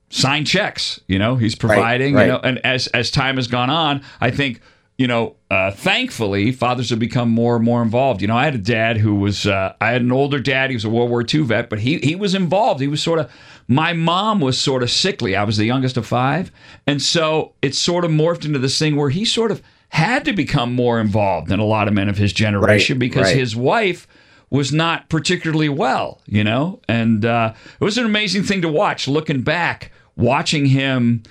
sign 0.09 0.43
checks. 0.43 0.99
You 1.07 1.19
know, 1.19 1.37
he's 1.37 1.55
providing. 1.55 2.15
right. 2.15 2.23
You 2.23 2.31
know, 2.33 2.39
and 2.43 2.57
as 2.65 2.87
as 2.87 3.09
time 3.09 3.37
has 3.37 3.47
gone 3.47 3.69
on, 3.69 4.03
I 4.19 4.29
think 4.29 4.59
you 4.97 5.05
know, 5.07 5.35
uh, 5.51 5.69
thankfully, 5.71 6.51
fathers 6.51 6.89
have 6.89 6.97
become 6.97 7.29
more 7.29 7.55
and 7.55 7.63
more 7.63 7.83
involved. 7.83 8.21
You 8.21 8.27
know, 8.27 8.35
I 8.35 8.45
had 8.45 8.55
a 8.55 8.59
dad 8.59 8.97
who 8.97 9.15
was, 9.15 9.45
uh, 9.45 9.73
I 9.79 9.91
had 9.91 10.01
an 10.01 10.11
older 10.11 10.39
dad. 10.39 10.71
He 10.71 10.75
was 10.75 10.85
a 10.85 10.89
World 10.89 11.11
War 11.11 11.23
II 11.31 11.41
vet, 11.41 11.69
but 11.69 11.79
he 11.79 11.99
he 11.99 12.15
was 12.15 12.33
involved. 12.33 12.81
He 12.81 12.87
was 12.87 13.01
sort 13.01 13.19
of, 13.19 13.31
my 13.67 13.93
mom 13.93 14.39
was 14.39 14.59
sort 14.59 14.81
of 14.81 14.89
sickly. 14.89 15.35
I 15.35 15.43
was 15.43 15.57
the 15.57 15.65
youngest 15.65 15.97
of 15.97 16.07
five, 16.07 16.51
and 16.87 17.01
so 17.01 17.53
it 17.61 17.75
sort 17.75 18.05
of 18.05 18.11
morphed 18.11 18.43
into 18.43 18.57
this 18.59 18.79
thing 18.79 18.95
where 18.95 19.11
he 19.11 19.23
sort 19.23 19.51
of 19.51 19.61
had 19.89 20.25
to 20.25 20.33
become 20.33 20.73
more 20.73 20.99
involved 20.99 21.47
than 21.47 21.59
a 21.59 21.65
lot 21.65 21.87
of 21.87 21.93
men 21.93 22.09
of 22.09 22.17
his 22.17 22.33
generation 22.33 22.95
Right, 22.95 22.99
because 22.99 23.27
right. 23.27 23.37
his 23.37 23.55
wife 23.55 24.07
was 24.49 24.73
not 24.73 25.09
particularly 25.09 25.69
well, 25.69 26.21
you 26.25 26.43
know, 26.43 26.81
and 26.87 27.23
uh, 27.23 27.53
it 27.79 27.83
was 27.83 27.97
an 27.97 28.05
amazing 28.05 28.43
thing 28.43 28.61
to 28.63 28.69
watch. 28.69 29.07
Looking 29.07 29.41
back, 29.41 29.91
watching 30.15 30.65
him 30.65 31.23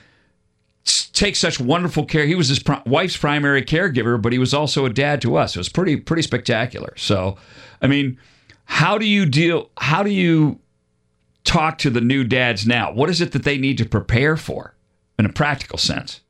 take 0.87 1.37
such 1.37 1.59
wonderful 1.61 2.05
care. 2.05 2.26
He 2.26 2.35
was 2.35 2.49
his 2.49 2.59
pri- 2.59 2.83
wife's 2.87 3.16
primary 3.16 3.62
caregiver, 3.62 4.21
but 4.21 4.33
he 4.33 4.38
was 4.38 4.55
also 4.55 4.85
a 4.85 4.90
dad 4.90 5.21
to 5.23 5.37
us. 5.37 5.57
It 5.57 5.59
was 5.59 5.69
pretty 5.69 5.97
pretty 5.97 6.23
spectacular. 6.23 6.95
So, 6.97 7.37
I 7.83 7.87
mean, 7.87 8.19
how 8.64 8.99
do 8.99 9.07
you 9.07 9.26
deal? 9.26 9.71
How 9.78 10.02
do 10.02 10.11
you 10.11 10.61
talk 11.45 11.78
to 11.78 11.90
the 11.90 12.00
new 12.00 12.25
dads 12.25 12.66
now? 12.66 12.93
What 12.93 13.11
is 13.11 13.21
it 13.21 13.33
that 13.33 13.45
they 13.45 13.59
need 13.59 13.78
to 13.78 13.87
prepare 13.87 14.37
for 14.37 14.75
in 15.19 15.26
a 15.26 15.33
practical 15.33 15.78
sense? 15.78 16.21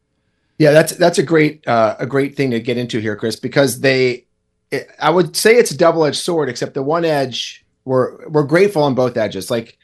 Yeah, 0.58 0.72
that's 0.72 0.92
that's 0.96 1.18
a 1.18 1.22
great 1.22 1.66
uh, 1.66 1.96
a 1.98 2.06
great 2.06 2.36
thing 2.36 2.50
to 2.52 2.60
get 2.60 2.78
into 2.78 2.98
here, 2.98 3.16
Chris, 3.16 3.36
because 3.36 3.80
they, 3.80 4.26
it, 4.70 4.88
I 5.00 5.10
would 5.10 5.36
say 5.36 5.56
it's 5.56 5.70
a 5.70 5.76
double 5.76 6.04
edged 6.04 6.18
sword. 6.18 6.48
Except 6.48 6.74
the 6.74 6.82
one 6.82 7.04
edge, 7.04 7.64
we're 7.84 8.26
we're 8.28 8.44
grateful 8.44 8.82
on 8.82 8.94
both 8.94 9.16
edges. 9.16 9.50
Like 9.50 9.76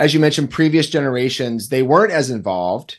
as 0.00 0.12
you 0.12 0.20
mentioned, 0.20 0.50
previous 0.50 0.88
generations 0.88 1.68
they 1.68 1.82
weren't 1.82 2.12
as 2.12 2.30
involved, 2.30 2.98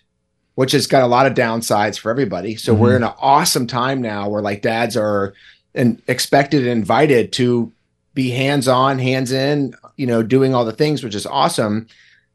which 0.55 0.71
has 0.71 0.87
got 0.87 1.03
a 1.03 1.07
lot 1.07 1.25
of 1.25 1.33
downsides 1.33 1.99
for 1.99 2.09
everybody. 2.09 2.55
So 2.55 2.73
we're 2.73 2.89
mm-hmm. 2.89 2.97
in 2.97 3.09
an 3.09 3.15
awesome 3.19 3.67
time 3.67 4.01
now 4.01 4.29
where 4.29 4.41
like 4.41 4.61
dads 4.61 4.97
are 4.97 5.33
and 5.73 6.01
expected 6.07 6.61
and 6.61 6.71
invited 6.71 7.33
to 7.33 7.71
be 8.13 8.31
hands 8.31 8.67
on, 8.67 8.97
hands 8.97 9.31
in, 9.31 9.75
you 9.97 10.07
know, 10.07 10.23
doing 10.23 10.55
all 10.55 10.63
the 10.63 10.71
things, 10.71 11.03
which 11.03 11.15
is 11.15 11.25
awesome. 11.25 11.87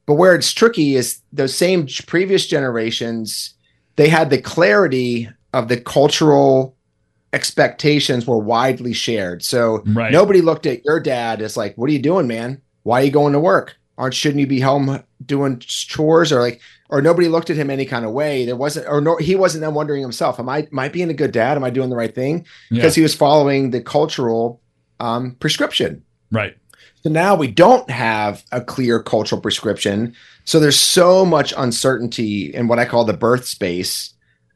But 0.05 0.15
where 0.15 0.35
it's 0.35 0.53
tricky 0.53 0.97
is 0.97 1.21
those 1.33 1.55
same 1.57 1.87
previous 2.07 2.47
generations 2.47 3.55
they 3.97 4.09
had 4.09 4.31
the 4.31 4.41
clarity 4.41 5.29
of 5.53 5.69
the 5.69 5.77
cultural 5.77 6.75
expectations 7.33 8.27
were 8.27 8.39
widely 8.39 8.93
shared. 8.93 9.43
So 9.43 9.83
Right. 9.87 10.11
nobody 10.11 10.41
looked 10.41 10.65
at 10.65 10.85
your 10.85 11.00
dad 11.00 11.43
as 11.43 11.57
like, 11.57 11.77
"What 11.77 11.91
are 11.91 11.93
you 11.93 11.99
doing, 11.99 12.27
man? 12.27 12.62
Why 12.83 13.03
are 13.03 13.05
you 13.05 13.11
going 13.11 13.35
to 13.35 13.41
work? 13.41 13.77
Aren't 14.00 14.14
shouldn't 14.14 14.40
you 14.40 14.47
be 14.47 14.61
home 14.61 15.02
doing 15.25 15.59
chores?" 15.61 16.33
Or 16.33 16.40
like, 16.40 16.61
or 16.88 17.02
nobody 17.02 17.28
looked 17.28 17.50
at 17.50 17.57
him 17.57 17.71
any 17.71 17.85
kind 17.85 18.04
of 18.04 18.12
way. 18.12 18.47
There 18.47 18.57
wasn't, 18.57 18.88
or 18.88 19.00
no, 19.00 19.16
he 19.19 19.37
wasn't 19.37 19.61
then 19.61 19.75
wondering 19.75 20.02
himself, 20.02 20.40
"Am 20.40 20.49
I, 20.49 20.66
am 20.73 20.78
I 20.78 20.88
being 20.88 21.11
a 21.11 21.14
good 21.14 21.33
dad? 21.33 21.57
Am 21.57 21.64
I 21.64 21.71
doing 21.71 21.90
the 21.90 21.97
right 21.97 22.14
thing?" 22.14 22.47
Because 22.71 22.95
he 22.95 23.02
was 23.02 23.14
following 23.14 23.71
the 23.71 23.80
cultural 23.83 24.61
um, 24.99 25.37
prescription. 25.38 26.02
Right. 26.33 26.57
So 27.02 27.11
now 27.11 27.35
we 27.35 27.49
don't 27.49 27.88
have 27.90 28.42
a 28.52 28.61
clear 28.61 29.02
cultural 29.02 29.40
prescription. 29.40 30.14
So 30.45 30.61
there's 30.61 30.78
so 30.78 31.25
much 31.25 31.54
uncertainty 31.57 32.52
in 32.54 32.69
what 32.69 32.78
I 32.78 32.85
call 32.85 33.04
the 33.04 33.14
birth 33.14 33.47
space 33.47 34.12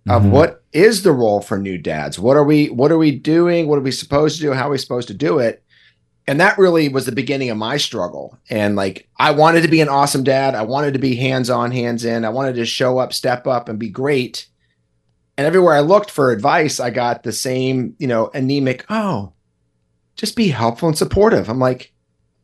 of 0.09 0.23
Mhm. 0.23 0.31
what 0.31 0.63
is 0.75 1.03
the 1.03 1.13
role 1.13 1.41
for 1.41 1.57
new 1.57 1.79
dads? 1.79 2.19
What 2.19 2.37
are 2.37 2.45
we 2.45 2.67
what 2.69 2.93
are 2.93 2.99
we 2.99 3.11
doing? 3.13 3.67
What 3.69 3.79
are 3.79 3.83
we 3.83 3.91
supposed 3.91 4.37
to 4.37 4.43
do? 4.43 4.53
How 4.53 4.69
are 4.69 4.73
we 4.73 4.79
supposed 4.79 5.09
to 5.09 5.15
do 5.15 5.39
it? 5.39 5.63
And 6.27 6.41
that 6.41 6.57
really 6.57 6.89
was 6.89 7.05
the 7.05 7.13
beginning 7.13 7.51
of 7.51 7.59
my 7.59 7.77
struggle. 7.77 8.39
And 8.49 8.77
like 8.77 9.09
I 9.19 9.31
wanted 9.33 9.63
to 9.63 9.69
be 9.69 9.81
an 9.81 9.89
awesome 9.91 10.25
dad. 10.25 10.55
I 10.55 10.63
wanted 10.63 10.95
to 10.95 10.99
be 10.99 11.15
hands-on, 11.17 11.71
hands 11.71 12.05
in. 12.05 12.25
I 12.25 12.31
wanted 12.31 12.55
to 12.57 12.65
show 12.65 12.99
up, 12.99 13.13
step 13.13 13.47
up 13.47 13.69
and 13.69 13.79
be 13.79 13.91
great. 13.91 14.47
And 15.37 15.47
everywhere 15.47 15.75
I 15.75 15.81
looked 15.81 16.11
for 16.11 16.31
advice, 16.31 16.81
I 16.81 16.91
got 16.91 17.25
the 17.25 17.33
same, 17.33 17.95
you 17.99 18.07
know, 18.07 18.31
anemic, 18.33 18.87
oh, 18.89 19.33
just 20.17 20.37
be 20.37 20.49
helpful 20.49 20.89
and 20.89 20.97
supportive. 20.97 21.51
I'm 21.51 21.59
like, 21.59 21.93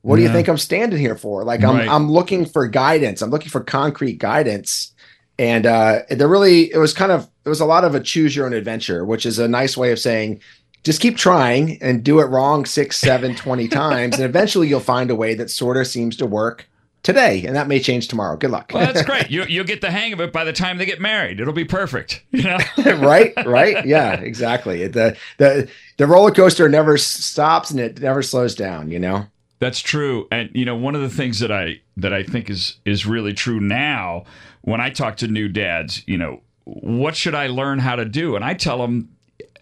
what 0.03 0.17
do 0.17 0.23
you 0.23 0.29
think 0.31 0.49
I'm 0.49 0.59
standing 0.59 0.99
here 0.99 1.17
for? 1.17 1.45
Like 1.45 1.63
I'm 1.63 1.77
Right. 1.77 1.89
I'm 1.89 2.11
looking 2.11 2.47
for 2.47 2.67
guidance. 2.67 3.23
I'm 3.23 3.31
looking 3.31 3.51
for 3.51 3.61
concrete 3.61 4.19
guidance. 4.19 4.93
And 5.39 5.67
uh 5.67 6.01
there 6.11 6.29
really 6.29 6.73
it 6.73 6.79
was 6.79 6.93
kind 6.93 7.13
of 7.13 7.29
it 7.45 7.49
was 7.49 7.61
a 7.61 7.67
lot 7.67 7.85
of 7.85 7.95
a 7.95 8.01
choose 8.01 8.35
your 8.35 8.47
own 8.47 8.53
adventure, 8.53 9.05
which 9.05 9.25
is 9.25 9.39
a 9.39 9.49
nice 9.49 9.77
way 9.77 9.93
of 9.93 9.99
saying 9.99 10.41
just 10.83 11.01
keep 11.01 11.17
trying 11.17 11.81
and 11.83 12.03
do 12.03 12.21
it 12.21 12.25
wrong 12.25 12.65
six, 12.65 12.99
seven, 12.99 13.35
20 13.35 13.69
times. 13.69 14.15
And 14.17 14.25
eventually 14.25 14.69
you'll 14.69 14.81
find 14.81 15.11
a 15.11 15.15
way 15.15 15.35
that 15.35 15.51
sort 15.51 15.77
of 15.77 15.87
seems 15.87 16.17
to 16.17 16.27
work 16.27 16.67
today. 17.03 17.45
And 17.47 17.55
that 17.57 17.69
may 17.69 17.81
change 17.81 18.09
tomorrow. 18.09 18.37
Good 18.37 18.51
luck. 18.51 18.71
Well, 18.73 18.85
that's 18.87 19.07
great. 19.07 19.31
You 19.31 19.45
you'll 19.45 19.65
get 19.65 19.81
the 19.81 19.91
hang 19.91 20.13
of 20.13 20.21
it 20.21 20.33
by 20.33 20.45
the 20.45 20.53
time 20.53 20.79
they 20.79 20.87
get 20.87 21.01
married. 21.01 21.41
It'll 21.41 21.53
be 21.53 21.65
perfect. 21.65 22.23
You 22.31 22.43
know. 22.45 22.59
right 22.99 23.33
right 23.47 23.85
yeah 23.87 24.15
exactly 24.15 24.87
the 24.89 25.17
the 25.39 25.69
the 25.99 26.07
roller 26.07 26.31
coaster 26.31 26.69
never 26.69 26.97
stops 26.99 27.71
and 27.71 27.79
it 27.81 28.01
never 28.01 28.23
slows 28.23 28.55
down 28.55 28.91
you 28.91 28.99
know 28.99 29.27
That's 29.61 29.81
true. 29.81 30.27
And 30.33 30.51
you 30.55 30.65
know, 30.65 30.75
one 30.75 30.95
of 30.95 31.03
the 31.03 31.11
things 31.11 31.39
that 31.41 31.53
I 31.53 31.81
that 31.99 32.13
I 32.15 32.23
think 32.23 32.49
is 32.51 32.77
is 32.85 33.05
really 33.07 33.35
true 33.35 33.61
now 33.61 34.25
when 34.63 34.81
I 34.81 34.91
talk 34.91 35.17
to 35.19 35.29
new 35.29 35.49
dads, 35.49 36.03
you 36.07 36.17
know, 36.19 36.41
what 36.65 37.15
should 37.17 37.35
I 37.35 37.47
learn 37.49 37.79
how 37.79 37.97
to 37.97 38.05
do? 38.05 38.37
And 38.37 38.45
I 38.45 38.55
tell 38.55 38.79
them 38.79 39.11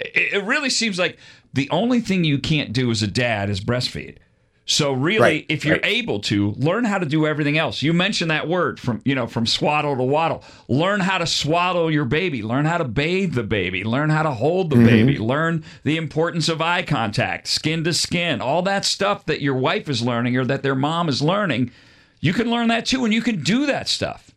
it, 0.00 0.34
it 0.34 0.44
really 0.44 0.70
seems 0.70 0.98
like 0.98 1.18
the 1.54 1.68
only 1.70 2.00
thing 2.00 2.24
you 2.24 2.38
can't 2.38 2.72
do 2.72 2.90
as 2.90 3.02
a 3.02 3.08
dad 3.08 3.50
is 3.50 3.60
breastfeed. 3.60 4.18
So 4.66 4.92
really, 4.92 5.20
Right, 5.20 5.46
if 5.48 5.64
you're 5.64 5.76
right. 5.76 5.84
able 5.86 6.20
to 6.20 6.52
learn 6.52 6.84
how 6.84 6.98
to 6.98 7.06
do 7.06 7.26
everything 7.26 7.56
else, 7.56 7.82
you 7.82 7.94
mentioned 7.94 8.30
that 8.30 8.48
word 8.48 8.78
from 8.78 9.00
you 9.04 9.14
know 9.14 9.26
from 9.26 9.46
swaddle 9.46 9.96
to 9.96 10.02
waddle. 10.02 10.44
Learn 10.68 11.00
how 11.00 11.18
to 11.18 11.26
swaddle 11.26 11.90
your 11.90 12.04
baby. 12.04 12.42
Learn 12.42 12.66
how 12.66 12.78
to 12.78 12.84
bathe 12.84 13.34
the 13.34 13.44
baby. 13.44 13.82
Learn 13.84 14.10
how 14.10 14.22
to 14.24 14.30
hold 14.32 14.70
the 14.70 14.76
Mm-hmm. 14.76 14.86
baby. 14.86 15.18
Learn 15.18 15.64
the 15.84 15.96
importance 15.96 16.50
of 16.50 16.60
eye 16.60 16.82
contact, 16.82 17.48
skin 17.48 17.82
to 17.84 17.94
skin, 17.94 18.42
all 18.42 18.62
that 18.62 18.84
stuff 18.84 19.24
that 19.26 19.40
your 19.40 19.54
wife 19.54 19.88
is 19.88 20.02
learning 20.02 20.36
or 20.36 20.44
that 20.44 20.62
their 20.62 20.74
mom 20.74 21.08
is 21.08 21.22
learning. 21.22 21.70
You 22.20 22.34
can 22.34 22.50
learn 22.50 22.68
that 22.68 22.84
too, 22.86 23.04
and 23.06 23.14
you 23.14 23.22
can 23.22 23.42
do 23.42 23.64
that 23.66 23.88
stuff. 23.88 24.32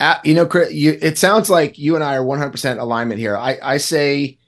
Uh, 0.00 0.16
you 0.24 0.34
know 0.34 0.46
Chris, 0.46 0.72
you, 0.72 0.98
it 1.00 1.18
sounds 1.18 1.48
like 1.50 1.78
you 1.78 1.94
and 1.94 2.02
i 2.04 2.16
are 2.16 2.24
100% 2.24 2.80
alignment 2.80 3.20
here 3.20 3.36
i 3.36 3.58
i 3.62 3.76
say 3.76 4.38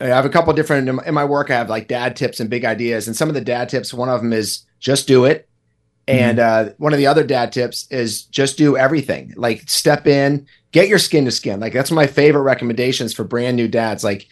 i 0.00 0.04
have 0.06 0.24
a 0.24 0.28
couple 0.28 0.52
different 0.52 0.88
in 0.88 1.14
my- 1.14 1.24
work 1.24 1.50
i 1.50 1.54
have 1.54 1.70
like 1.70 1.88
dad 1.88 2.16
tips 2.16 2.40
and 2.40 2.50
big 2.50 2.64
ideas 2.64 3.06
and 3.06 3.16
some 3.16 3.28
of 3.28 3.34
the 3.34 3.40
dad 3.40 3.68
tips 3.68 3.92
one 3.94 4.08
of 4.08 4.20
them 4.22 4.32
is 4.32 4.62
just 4.78 5.06
do 5.08 5.24
it. 5.24 5.48
And 6.08 6.38
uh, 6.38 6.68
one 6.78 6.92
of 6.92 6.98
the 6.98 7.08
other 7.08 7.24
dad 7.24 7.50
tips 7.50 7.88
is 7.90 8.22
just 8.22 8.56
do 8.56 8.76
everything. 8.76 9.32
Like 9.36 9.68
step 9.68 10.06
in 10.06 10.46
get 10.70 10.86
your 10.86 11.00
skin 11.00 11.24
to 11.24 11.32
skin. 11.32 11.58
Like 11.58 11.72
that's 11.72 11.90
my 11.90 12.06
favorite 12.06 12.42
recommendations 12.42 13.12
for 13.12 13.24
brand 13.24 13.56
new 13.56 13.66
dads. 13.66 14.04
Like 14.04 14.28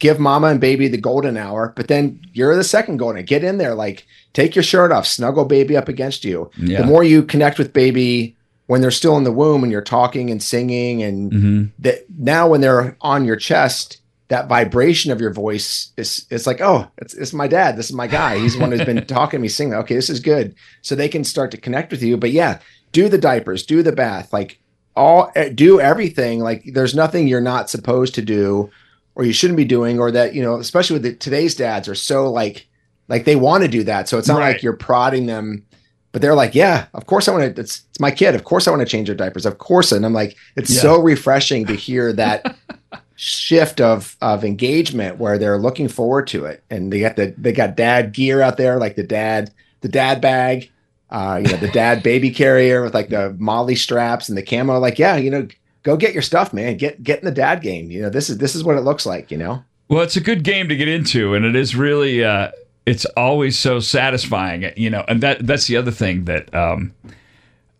give 0.00 0.18
mama 0.18 0.48
and 0.48 0.60
baby 0.60 0.88
the 0.88 0.98
golden 0.98 1.36
hour 1.36 1.72
but 1.76 1.86
then 1.86 2.20
you're 2.32 2.56
the 2.56 2.64
second 2.64 2.96
golden. 2.96 3.24
Get 3.24 3.44
in 3.44 3.58
there 3.58 3.76
like 3.76 4.06
take 4.32 4.56
your 4.56 4.64
shirt 4.64 4.90
off 4.90 5.06
snuggle 5.06 5.44
baby 5.44 5.76
up 5.76 5.88
against 5.88 6.24
you. 6.24 6.50
Yeah. 6.56 6.80
the 6.80 6.86
more 6.88 7.04
you 7.04 7.22
connect 7.22 7.58
with 7.58 7.72
baby 7.72 8.34
when 8.66 8.80
they're 8.80 8.90
still 8.90 9.16
in 9.16 9.22
the 9.24 9.30
womb 9.32 9.62
and 9.62 9.70
you're 9.70 9.82
talking 9.82 10.30
and 10.30 10.42
singing 10.42 11.02
and 11.02 11.30
Mm-hmm. 11.32 11.64
that 11.80 12.06
now 12.18 12.48
when 12.48 12.60
they're 12.60 12.96
on 13.02 13.24
your 13.24 13.36
chest 13.36 13.98
that 14.28 14.48
vibration 14.48 15.12
of 15.12 15.20
your 15.20 15.32
voice 15.32 15.92
is 15.96 16.26
it's 16.30 16.46
like 16.46 16.60
oh 16.60 16.86
it's, 16.98 17.14
it's 17.14 17.32
my 17.32 17.46
dad. 17.46 17.76
This 17.76 17.86
is 17.90 17.92
my 17.96 18.06
guy. 18.06 18.38
He's 18.38 18.54
the 18.54 18.60
one 18.60 18.72
who's 18.72 18.84
been 18.84 19.04
talking 19.06 19.38
to 19.38 19.42
me 19.42 19.48
singing. 19.48 19.74
Okay 19.74 19.94
this 19.94 20.08
is 20.10 20.20
good. 20.20 20.54
So 20.82 20.94
they 20.94 21.08
can 21.08 21.24
start 21.24 21.50
to 21.50 21.56
connect 21.58 21.90
with 21.90 22.02
you. 22.02 22.16
But 22.16 22.30
yeah 22.30 22.58
do 22.92 23.08
the 23.08 23.18
diapers 23.18 23.66
do 23.66 23.82
the 23.82 23.90
bath 23.92 24.32
like 24.32 24.60
all 24.96 25.30
eh, 25.34 25.48
do 25.48 25.80
everything. 25.80 26.38
Like 26.40 26.62
there's 26.72 26.94
nothing 26.94 27.26
you're 27.26 27.40
not 27.40 27.68
supposed 27.68 28.14
to 28.14 28.22
do 28.22 28.70
or 29.16 29.24
you 29.24 29.32
shouldn't 29.32 29.56
be 29.56 29.64
doing 29.64 29.98
or 29.98 30.10
that 30.12 30.34
you 30.34 30.42
know 30.42 30.56
especially 30.56 30.94
with 30.94 31.02
the, 31.02 31.14
today's 31.14 31.54
dads 31.54 31.88
are 31.88 31.94
so 31.94 32.30
like 32.30 32.66
like 33.08 33.24
they 33.24 33.36
want 33.36 33.62
to 33.62 33.68
do 33.68 33.82
that. 33.84 34.08
So 34.08 34.16
it's 34.18 34.28
not 34.28 34.38
Right. 34.38 34.52
like 34.54 34.62
you're 34.62 34.76
prodding 34.76 35.26
them 35.26 35.66
but 36.12 36.22
they're 36.22 36.34
like 36.36 36.54
yeah 36.54 36.86
of 36.94 37.06
course 37.06 37.26
i 37.26 37.32
want 37.32 37.56
to 37.56 37.60
it's, 37.60 37.82
it's 37.90 38.00
my 38.00 38.10
kid. 38.12 38.34
Of 38.36 38.44
course 38.44 38.66
i 38.66 38.70
want 38.70 38.80
to 38.80 38.86
change 38.86 39.08
their 39.08 39.16
diapers. 39.16 39.44
Of 39.44 39.58
course. 39.58 39.92
And 39.92 40.06
i'm 40.06 40.12
like 40.14 40.36
it's 40.56 40.70
Yeah. 40.74 40.80
so 40.82 41.00
refreshing 41.00 41.66
to 41.66 41.74
hear 41.74 42.12
that 42.14 42.56
shift 43.16 43.80
of 43.80 44.16
of 44.20 44.44
engagement 44.44 45.18
where 45.18 45.38
they're 45.38 45.58
looking 45.58 45.88
forward 45.88 46.26
to 46.26 46.44
it 46.44 46.64
and 46.70 46.92
they 46.92 47.00
got 47.00 47.16
the 47.16 47.34
they 47.38 47.52
got 47.52 47.76
dad 47.76 48.12
gear 48.12 48.42
out 48.42 48.56
there 48.56 48.78
like 48.78 48.96
the 48.96 49.04
dad 49.04 49.52
the 49.82 49.88
dad 49.88 50.20
bag 50.20 50.70
uh 51.10 51.40
you 51.42 51.50
know 51.50 51.58
the 51.58 51.68
dad 51.68 52.02
baby 52.02 52.30
carrier 52.30 52.82
with 52.82 52.92
like 52.92 53.10
the 53.10 53.34
MOLLE 53.38 53.76
straps 53.76 54.28
and 54.28 54.36
the 54.36 54.42
camo 54.42 54.78
like 54.80 54.98
yeah 54.98 55.16
you 55.16 55.30
know 55.30 55.46
go 55.84 55.96
get 55.96 56.12
your 56.12 56.22
stuff, 56.22 56.52
man. 56.52 56.76
Get 56.76 57.02
get 57.04 57.20
in 57.20 57.24
the 57.24 57.30
dad 57.30 57.62
game. 57.62 57.90
You 57.90 58.02
know, 58.02 58.10
this 58.10 58.28
is 58.28 58.38
this 58.38 58.56
is 58.56 58.64
what 58.64 58.76
it 58.76 58.80
looks 58.80 59.06
like. 59.06 59.30
You 59.30 59.38
know. 59.38 59.62
Well, 59.88 60.02
it's 60.02 60.16
a 60.16 60.20
good 60.20 60.42
game 60.42 60.68
to 60.68 60.76
get 60.76 60.88
into, 60.88 61.34
and 61.34 61.44
it 61.44 61.54
is 61.54 61.76
really. 61.76 62.24
Uh, 62.24 62.50
it's 62.86 63.06
always 63.16 63.58
so 63.58 63.80
satisfying, 63.80 64.70
you 64.76 64.90
know. 64.90 65.04
And 65.06 65.22
that 65.22 65.46
that's 65.46 65.68
the 65.68 65.76
other 65.76 65.92
thing 65.92 66.24
that 66.24 66.52
um, 66.52 66.92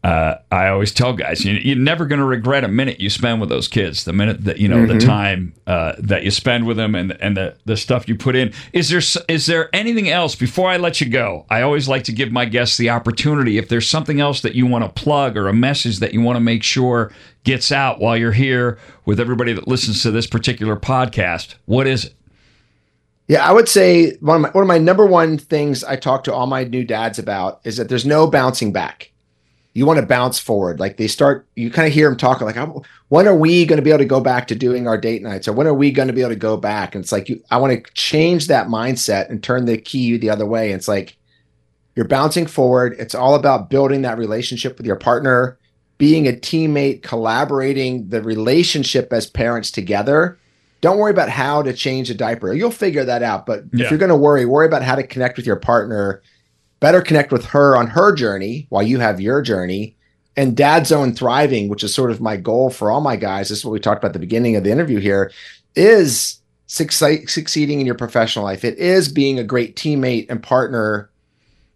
uh, 0.05 0.37
I 0.53 0.69
always 0.69 0.93
tell 0.93 1.15
guys: 1.15 1.45
you, 1.45 1.55
you're 1.55 1.77
never 1.77 2.05
going 2.05 2.19
to 2.19 2.25
regret 2.27 2.63
a 2.63 2.69
minute 2.69 3.01
you 3.01 3.09
spend 3.09 3.41
with 3.41 3.49
those 3.49 3.67
kids. 3.69 4.05
The 4.05 4.13
minute 4.13 4.45
that 4.45 4.59
you 4.59 4.69
know 4.69 4.77
Mm-hmm. 4.77 4.99
the 4.99 5.05
time 5.05 5.55
uh, 5.67 5.95
that 5.99 6.25
you 6.25 6.31
spend 6.31 6.67
with 6.67 6.77
them, 6.77 6.95
and 6.95 7.13
and 7.23 7.37
the 7.37 7.57
the 7.65 7.77
stuff 7.77 8.07
you 8.07 8.15
put 8.15 8.37
in. 8.37 8.53
Is 8.75 8.91
there 8.91 9.01
is 9.29 9.47
there 9.47 9.75
anything 9.75 10.11
else 10.11 10.35
before 10.35 10.69
I 10.69 10.77
let 10.77 11.01
you 11.01 11.09
go? 11.09 11.47
I 11.49 11.63
always 11.63 11.89
like 11.89 12.05
to 12.05 12.13
give 12.13 12.31
my 12.31 12.45
guests 12.45 12.77
the 12.77 12.91
opportunity. 12.91 13.57
If 13.57 13.69
there's 13.71 13.89
something 13.89 14.21
else 14.21 14.43
that 14.43 14.55
you 14.55 14.67
want 14.67 14.85
to 14.85 15.03
plug 15.03 15.37
or 15.39 15.49
a 15.49 15.55
message 15.55 16.01
that 16.01 16.13
you 16.13 16.21
want 16.21 16.37
to 16.37 16.41
make 16.41 16.63
sure 16.63 17.11
gets 17.45 17.73
out 17.73 17.99
while 17.99 18.17
you're 18.17 18.33
here 18.33 18.79
with 19.07 19.19
everybody 19.19 19.53
that 19.55 19.67
listens 19.67 20.03
to 20.03 20.11
this 20.11 20.27
particular 20.27 20.77
podcast, 20.77 21.55
what 21.65 21.87
is 21.87 22.05
it? 22.07 22.15
Yeah, 23.27 23.47
I 23.47 23.53
would 23.53 23.71
say 23.71 24.17
one 24.17 24.37
of 24.37 24.43
my 24.43 24.51
one 24.51 24.63
of 24.65 24.69
my 24.69 24.77
number 24.79 25.07
one 25.07 25.39
things 25.39 25.83
I 25.83 25.97
talk 25.97 26.25
to 26.25 26.35
all 26.35 26.47
my 26.47 26.65
new 26.65 26.85
dads 26.85 27.19
about 27.19 27.61
is 27.65 27.79
that 27.79 27.89
there's 27.89 28.05
no 28.05 28.27
bouncing 28.27 28.71
back. 28.71 29.13
You 29.75 29.87
want 29.87 29.99
to 29.99 30.07
bounce 30.07 30.39
forward. 30.39 30.79
Like 30.79 30.97
they 30.97 31.09
start, 31.09 31.47
you 31.57 31.69
kind 31.69 31.87
of 31.89 31.93
hear 31.93 32.09
them 32.09 32.17
talking 32.17 32.47
like, 32.47 32.57
"When 33.09 33.27
are 33.27 33.35
we 33.35 33.67
going 33.67 33.79
to 33.79 33.83
be 33.83 33.91
able 33.91 33.99
to 33.99 34.05
go 34.05 34.21
back 34.21 34.47
to 34.49 34.55
doing 34.55 34.87
our 34.87 34.97
date 34.97 35.21
nights? 35.21 35.49
Or 35.49 35.53
when 35.53 35.67
are 35.67 35.75
we 35.75 35.91
going 35.91 36.07
to 36.09 36.15
be 36.15 36.21
able 36.21 36.31
to 36.31 36.37
go 36.37 36.57
back?" 36.57 36.95
And 36.95 37.03
it's 37.03 37.11
like 37.11 37.29
you, 37.29 37.43
I 37.51 37.57
want 37.57 37.73
to 37.85 37.93
change 37.93 38.47
that 38.47 38.69
mindset 38.69 39.29
and 39.31 39.43
turn 39.43 39.65
the 39.65 39.77
key 39.77 40.17
the 40.17 40.31
other 40.31 40.47
way. 40.47 40.71
It's 40.71 40.87
like 40.87 41.17
you're 41.97 42.07
bouncing 42.07 42.47
forward. 42.47 42.95
It's 43.01 43.17
all 43.17 43.35
about 43.35 43.69
building 43.69 44.03
that 44.03 44.17
relationship 44.17 44.79
with 44.79 44.87
your 44.87 44.97
partner, 44.97 45.59
being 45.99 46.29
a 46.29 46.33
teammate, 46.33 47.03
collaborating 47.03 48.09
the 48.11 48.23
relationship 48.23 49.13
as 49.13 49.27
parents 49.27 49.73
together. 49.73 50.39
Don't 50.83 50.99
worry 50.99 51.11
about 51.13 51.31
how 51.31 51.63
to 51.63 51.73
change 51.73 52.11
a 52.11 52.15
diaper. 52.15 52.53
You'll 52.53 52.71
figure 52.71 53.05
that 53.05 53.23
out. 53.23 53.47
But 53.47 53.65
Yeah. 53.73 53.87
if 53.87 53.91
you're 53.91 53.99
going 53.99 54.11
to 54.11 54.17
worry, 54.17 54.45
worry 54.45 54.67
about 54.67 54.83
how 54.83 54.95
to 54.95 55.03
connect 55.03 55.37
with 55.37 55.47
your 55.47 55.57
partner. 55.57 56.23
Better 56.85 57.01
connect 57.01 57.33
with 57.33 57.47
her 57.47 57.79
on 57.79 57.87
her 57.87 58.15
journey 58.15 58.67
while 58.69 58.83
you 58.83 59.01
have 59.01 59.19
your 59.19 59.41
journey. 59.41 59.97
And 60.37 60.55
dad 60.55 60.87
zone 60.87 61.15
thriving, 61.15 61.71
which 61.71 61.83
is 61.83 61.95
sort 61.95 62.11
of 62.11 62.21
my 62.21 62.37
goal 62.37 62.69
for 62.69 62.91
all 62.93 63.01
my 63.01 63.17
guys. 63.17 63.49
This 63.49 63.61
is 63.61 63.65
what 63.65 63.73
we 63.73 63.81
talked 63.81 64.03
about 64.03 64.09
at 64.09 64.13
the 64.13 64.19
beginning 64.19 64.55
of 64.55 64.65
the 64.65 64.71
interview 64.71 65.01
here, 65.01 65.33
is 65.75 66.43
succeeding 66.67 67.81
in 67.81 67.87
your 67.87 67.95
professional 67.95 68.45
life. 68.45 68.67
It 68.67 68.77
is 68.77 69.11
being 69.11 69.39
a 69.39 69.45
great 69.45 69.77
teammate 69.77 70.27
and 70.29 70.43
partner 70.43 71.09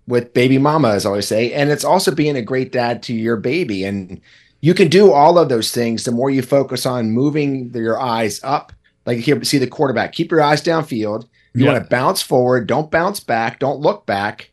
with 0.06 0.34
baby 0.34 0.58
mama, 0.58 0.90
as 0.90 1.06
I 1.06 1.08
always 1.08 1.26
say. 1.26 1.54
And 1.54 1.70
it's 1.70 1.84
also 1.84 2.14
being 2.14 2.36
a 2.36 2.42
great 2.42 2.70
dad 2.70 3.02
to 3.04 3.14
your 3.14 3.38
baby. 3.38 3.84
And 3.84 4.20
you 4.60 4.74
can 4.74 4.88
do 4.88 5.10
all 5.10 5.38
of 5.38 5.48
those 5.48 5.72
things 5.72 6.04
the 6.04 6.12
more 6.12 6.28
you 6.28 6.42
focus 6.42 6.84
on 6.84 7.12
moving 7.12 7.72
your 7.72 7.98
eyes 7.98 8.40
up. 8.44 8.74
Like 9.06 9.20
here, 9.20 9.42
see 9.42 9.56
the 9.56 9.68
quarterback, 9.68 10.12
keep 10.12 10.30
your 10.30 10.42
eyes 10.42 10.62
downfield. 10.62 11.24
You 11.54 11.64
Yeah. 11.64 11.72
want 11.72 11.82
to 11.82 11.88
bounce 11.88 12.20
forward, 12.20 12.66
don't 12.66 12.90
bounce 12.90 13.20
back, 13.20 13.58
don't 13.58 13.80
look 13.80 14.04
back. 14.04 14.50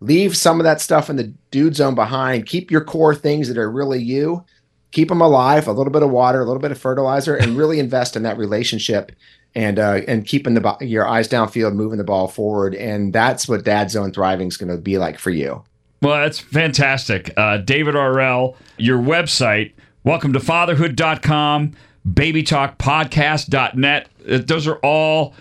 Leave 0.00 0.36
some 0.36 0.60
of 0.60 0.64
that 0.64 0.80
stuff 0.80 1.10
in 1.10 1.16
the 1.16 1.32
dude 1.50 1.74
zone 1.74 1.94
behind. 1.94 2.46
Keep 2.46 2.70
your 2.70 2.84
core 2.84 3.14
things 3.14 3.48
that 3.48 3.58
are 3.58 3.70
really 3.70 4.02
you. 4.02 4.44
Keep 4.92 5.08
them 5.08 5.20
alive. 5.20 5.66
A 5.66 5.72
little 5.72 5.92
bit 5.92 6.02
of 6.02 6.10
water, 6.10 6.40
a 6.40 6.44
little 6.44 6.62
bit 6.62 6.70
of 6.70 6.78
fertilizer, 6.78 7.34
and 7.34 7.56
really 7.56 7.78
invest 7.80 8.16
in 8.16 8.22
that 8.22 8.38
relationship 8.38 9.12
and 9.54 9.78
uh, 9.78 10.00
and 10.06 10.26
keeping 10.26 10.54
the 10.54 10.76
your 10.80 11.06
eyes 11.06 11.28
downfield, 11.28 11.74
moving 11.74 11.98
the 11.98 12.04
ball 12.04 12.28
forward. 12.28 12.74
And 12.74 13.12
that's 13.12 13.48
what 13.48 13.64
dad 13.64 13.90
zone 13.90 14.12
thriving 14.12 14.48
is 14.48 14.56
going 14.56 14.70
to 14.70 14.78
be 14.78 14.98
like 14.98 15.18
for 15.18 15.30
you. 15.30 15.64
Well, 16.00 16.22
that's 16.22 16.38
fantastic. 16.38 17.32
Uh, 17.36 17.58
David 17.58 17.96
Arrell, 17.96 18.54
your 18.76 18.98
website, 18.98 19.72
welcome 20.04 20.32
to 20.32 20.38
fatherhood.com, 20.38 21.72
babytalkpodcast.net. 22.08 24.08
Uh, 24.30 24.38
Those 24.38 24.68
are 24.68 24.76
all 24.76 25.34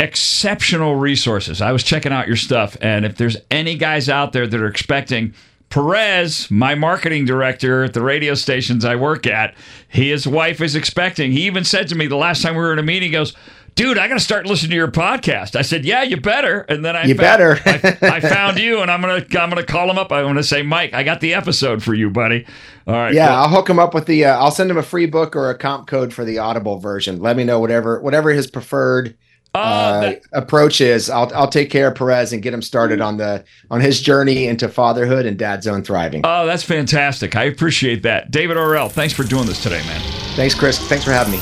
exceptional 0.00 0.96
resources. 0.96 1.60
I 1.62 1.72
was 1.72 1.82
checking 1.82 2.12
out 2.12 2.26
your 2.26 2.36
stuff, 2.36 2.76
and 2.80 3.04
if 3.04 3.16
there's 3.16 3.36
any 3.50 3.76
guys 3.76 4.08
out 4.08 4.32
there 4.32 4.46
that 4.46 4.60
are 4.60 4.66
expecting 4.66 5.34
Perez, 5.68 6.48
my 6.50 6.74
marketing 6.74 7.24
director 7.24 7.84
at 7.84 7.92
the 7.94 8.00
radio 8.02 8.34
stations 8.34 8.84
I 8.84 8.94
work 8.96 9.26
at, 9.26 9.54
his 9.88 10.26
wife 10.26 10.60
is 10.60 10.76
expecting. 10.76 11.32
He 11.32 11.46
even 11.46 11.64
said 11.64 11.88
to 11.88 11.94
me 11.96 12.06
the 12.06 12.16
last 12.16 12.40
time 12.42 12.54
we 12.54 12.60
were 12.60 12.72
in 12.72 12.78
a 12.78 12.82
meeting, 12.84 13.08
he 13.08 13.12
goes, 13.12 13.34
Dude, 13.74 13.98
I 13.98 14.08
got 14.08 14.14
to 14.14 14.20
start 14.20 14.46
listening 14.46 14.70
to 14.70 14.76
your 14.76 14.90
podcast. 14.90 15.54
I 15.54 15.60
said, 15.60 15.84
"Yeah, 15.84 16.02
you 16.02 16.16
better." 16.16 16.60
And 16.60 16.82
then 16.82 16.96
I 16.96 17.04
You 17.04 17.14
found- 17.14 17.18
better. 17.18 17.58
I, 18.00 18.16
I 18.16 18.20
found 18.20 18.58
you, 18.58 18.80
and 18.80 18.90
I'm 18.90 19.02
gonna 19.02 19.16
I'm 19.38 19.50
gonna 19.50 19.64
call 19.66 19.90
him 19.90 19.98
up. 19.98 20.10
I'm 20.10 20.24
gonna 20.24 20.42
say, 20.42 20.62
Mike, 20.62 20.94
I 20.94 21.02
got 21.02 21.20
the 21.20 21.34
episode 21.34 21.82
for 21.82 21.92
you, 21.92 22.08
buddy. 22.08 22.46
All 22.86 22.94
right. 22.94 23.12
Yeah, 23.12 23.26
well, 23.28 23.42
I'll 23.42 23.48
hook 23.50 23.68
him 23.68 23.78
up 23.78 23.92
with 23.92 24.06
the. 24.06 24.24
Uh, 24.24 24.38
I'll 24.38 24.50
send 24.50 24.70
him 24.70 24.78
a 24.78 24.82
free 24.82 25.04
book 25.04 25.36
or 25.36 25.50
a 25.50 25.58
comp 25.58 25.88
code 25.88 26.14
for 26.14 26.24
the 26.24 26.38
Audible 26.38 26.78
version. 26.78 27.20
Let 27.20 27.36
me 27.36 27.44
know 27.44 27.60
whatever 27.60 28.00
whatever 28.00 28.30
his 28.30 28.46
preferred 28.46 29.14
uh, 29.56 30.00
that- 30.00 30.22
approach 30.32 30.80
is. 30.80 31.08
I'll 31.10 31.30
I'll 31.34 31.48
take 31.48 31.70
care 31.70 31.88
of 31.88 31.94
Perez 31.96 32.32
and 32.32 32.42
get 32.42 32.52
him 32.54 32.62
started 32.62 33.00
on 33.00 33.16
the 33.16 33.44
on 33.70 33.80
his 33.80 34.00
journey 34.00 34.46
into 34.46 34.68
fatherhood 34.68 35.26
and 35.26 35.38
dad 35.38 35.62
zone 35.62 35.82
thriving. 35.82 36.22
oh, 36.24 36.46
that's 36.46 36.62
fantastic. 36.62 37.36
I 37.36 37.44
appreciate 37.44 38.02
that, 38.02 38.30
David 38.30 38.56
Arrell. 38.56 38.90
Thanks 38.90 39.14
for 39.14 39.24
doing 39.24 39.46
this 39.46 39.62
today, 39.62 39.82
man. 39.86 40.00
Thanks, 40.36 40.54
Chris. 40.54 40.78
Thanks 40.88 41.04
for 41.04 41.12
having 41.12 41.32
me. 41.32 41.40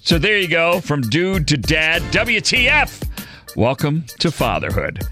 So 0.00 0.18
there 0.18 0.38
you 0.38 0.48
go, 0.48 0.80
from 0.80 1.00
dude 1.00 1.48
to 1.48 1.56
dad. 1.56 2.00
WTF? 2.12 3.02
Welcome 3.56 4.04
to 4.20 4.30
fatherhood. 4.30 5.02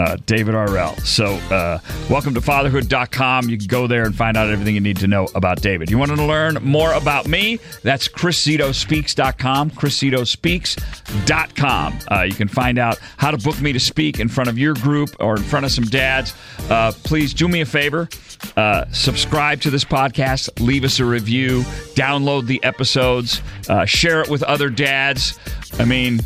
Uh, 0.00 0.16
David 0.24 0.54
Arrell. 0.54 0.98
So, 1.00 1.34
uh, 1.54 1.78
welcome 2.08 2.32
to 2.32 2.40
fatherhood.com. 2.40 3.50
You 3.50 3.58
can 3.58 3.66
go 3.66 3.86
there 3.86 4.04
and 4.04 4.16
find 4.16 4.34
out 4.34 4.48
everything 4.48 4.74
you 4.74 4.80
need 4.80 4.96
to 4.96 5.06
know 5.06 5.28
about 5.34 5.60
David. 5.60 5.90
You 5.90 5.98
want 5.98 6.10
to 6.12 6.24
learn 6.24 6.54
more 6.62 6.94
about 6.94 7.28
me? 7.28 7.60
That's 7.82 8.08
chriszitospeaks.com. 8.08 9.72
chriszitospeaks.com. 9.72 11.98
Uh, 12.10 12.22
you 12.22 12.32
can 12.32 12.48
find 12.48 12.78
out 12.78 12.98
how 13.18 13.30
to 13.30 13.36
book 13.36 13.60
me 13.60 13.74
to 13.74 13.80
speak 13.80 14.20
in 14.20 14.30
front 14.30 14.48
of 14.48 14.56
your 14.56 14.72
group 14.72 15.10
or 15.20 15.36
in 15.36 15.42
front 15.42 15.66
of 15.66 15.72
some 15.72 15.84
dads. 15.84 16.34
Uh, 16.70 16.92
please 17.04 17.34
do 17.34 17.46
me 17.46 17.60
a 17.60 17.66
favor. 17.66 18.08
Uh, 18.56 18.86
subscribe 18.92 19.60
to 19.60 19.68
this 19.68 19.84
podcast, 19.84 20.48
leave 20.60 20.82
us 20.82 20.98
a 20.98 21.04
review, 21.04 21.60
download 21.94 22.46
the 22.46 22.64
episodes, 22.64 23.42
uh, 23.68 23.84
share 23.84 24.22
it 24.22 24.30
with 24.30 24.42
other 24.44 24.70
dads. 24.70 25.38
I 25.78 25.84
mean, 25.84 26.20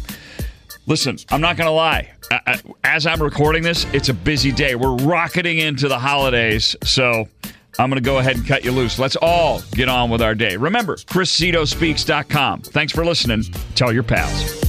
listen, 0.87 1.19
I'm 1.31 1.41
not 1.41 1.57
going 1.57 1.67
to 1.67 1.73
lie. 1.73 2.13
As 2.83 3.07
I'm 3.07 3.23
recording 3.23 3.63
this, 3.63 3.87
it's 3.93 4.09
a 4.09 4.15
busy 4.15 4.53
day. 4.53 4.75
We're 4.75 4.97
rocketing 4.97 5.59
into 5.59 5.89
the 5.89 5.99
holidays, 5.99 6.77
so 6.85 7.29
I'm 7.79 7.91
going 7.91 8.03
to 8.03 8.07
go 8.07 8.19
ahead 8.19 8.37
and 8.37 8.47
cut 8.47 8.65
you 8.65 8.73
loose. 8.73 8.99
Let's 8.99 9.17
all 9.17 9.63
get 9.73 9.89
on 9.89 10.11
with 10.11 10.23
our 10.23 10.35
day. 10.35 10.57
Remember, 10.57 10.97
chriszitospeaks.com. 10.97 12.63
Thanks 12.63 12.93
for 12.93 13.05
listening. 13.05 13.45
Tell 13.75 13.93
your 13.93 14.05
pals. 14.05 14.64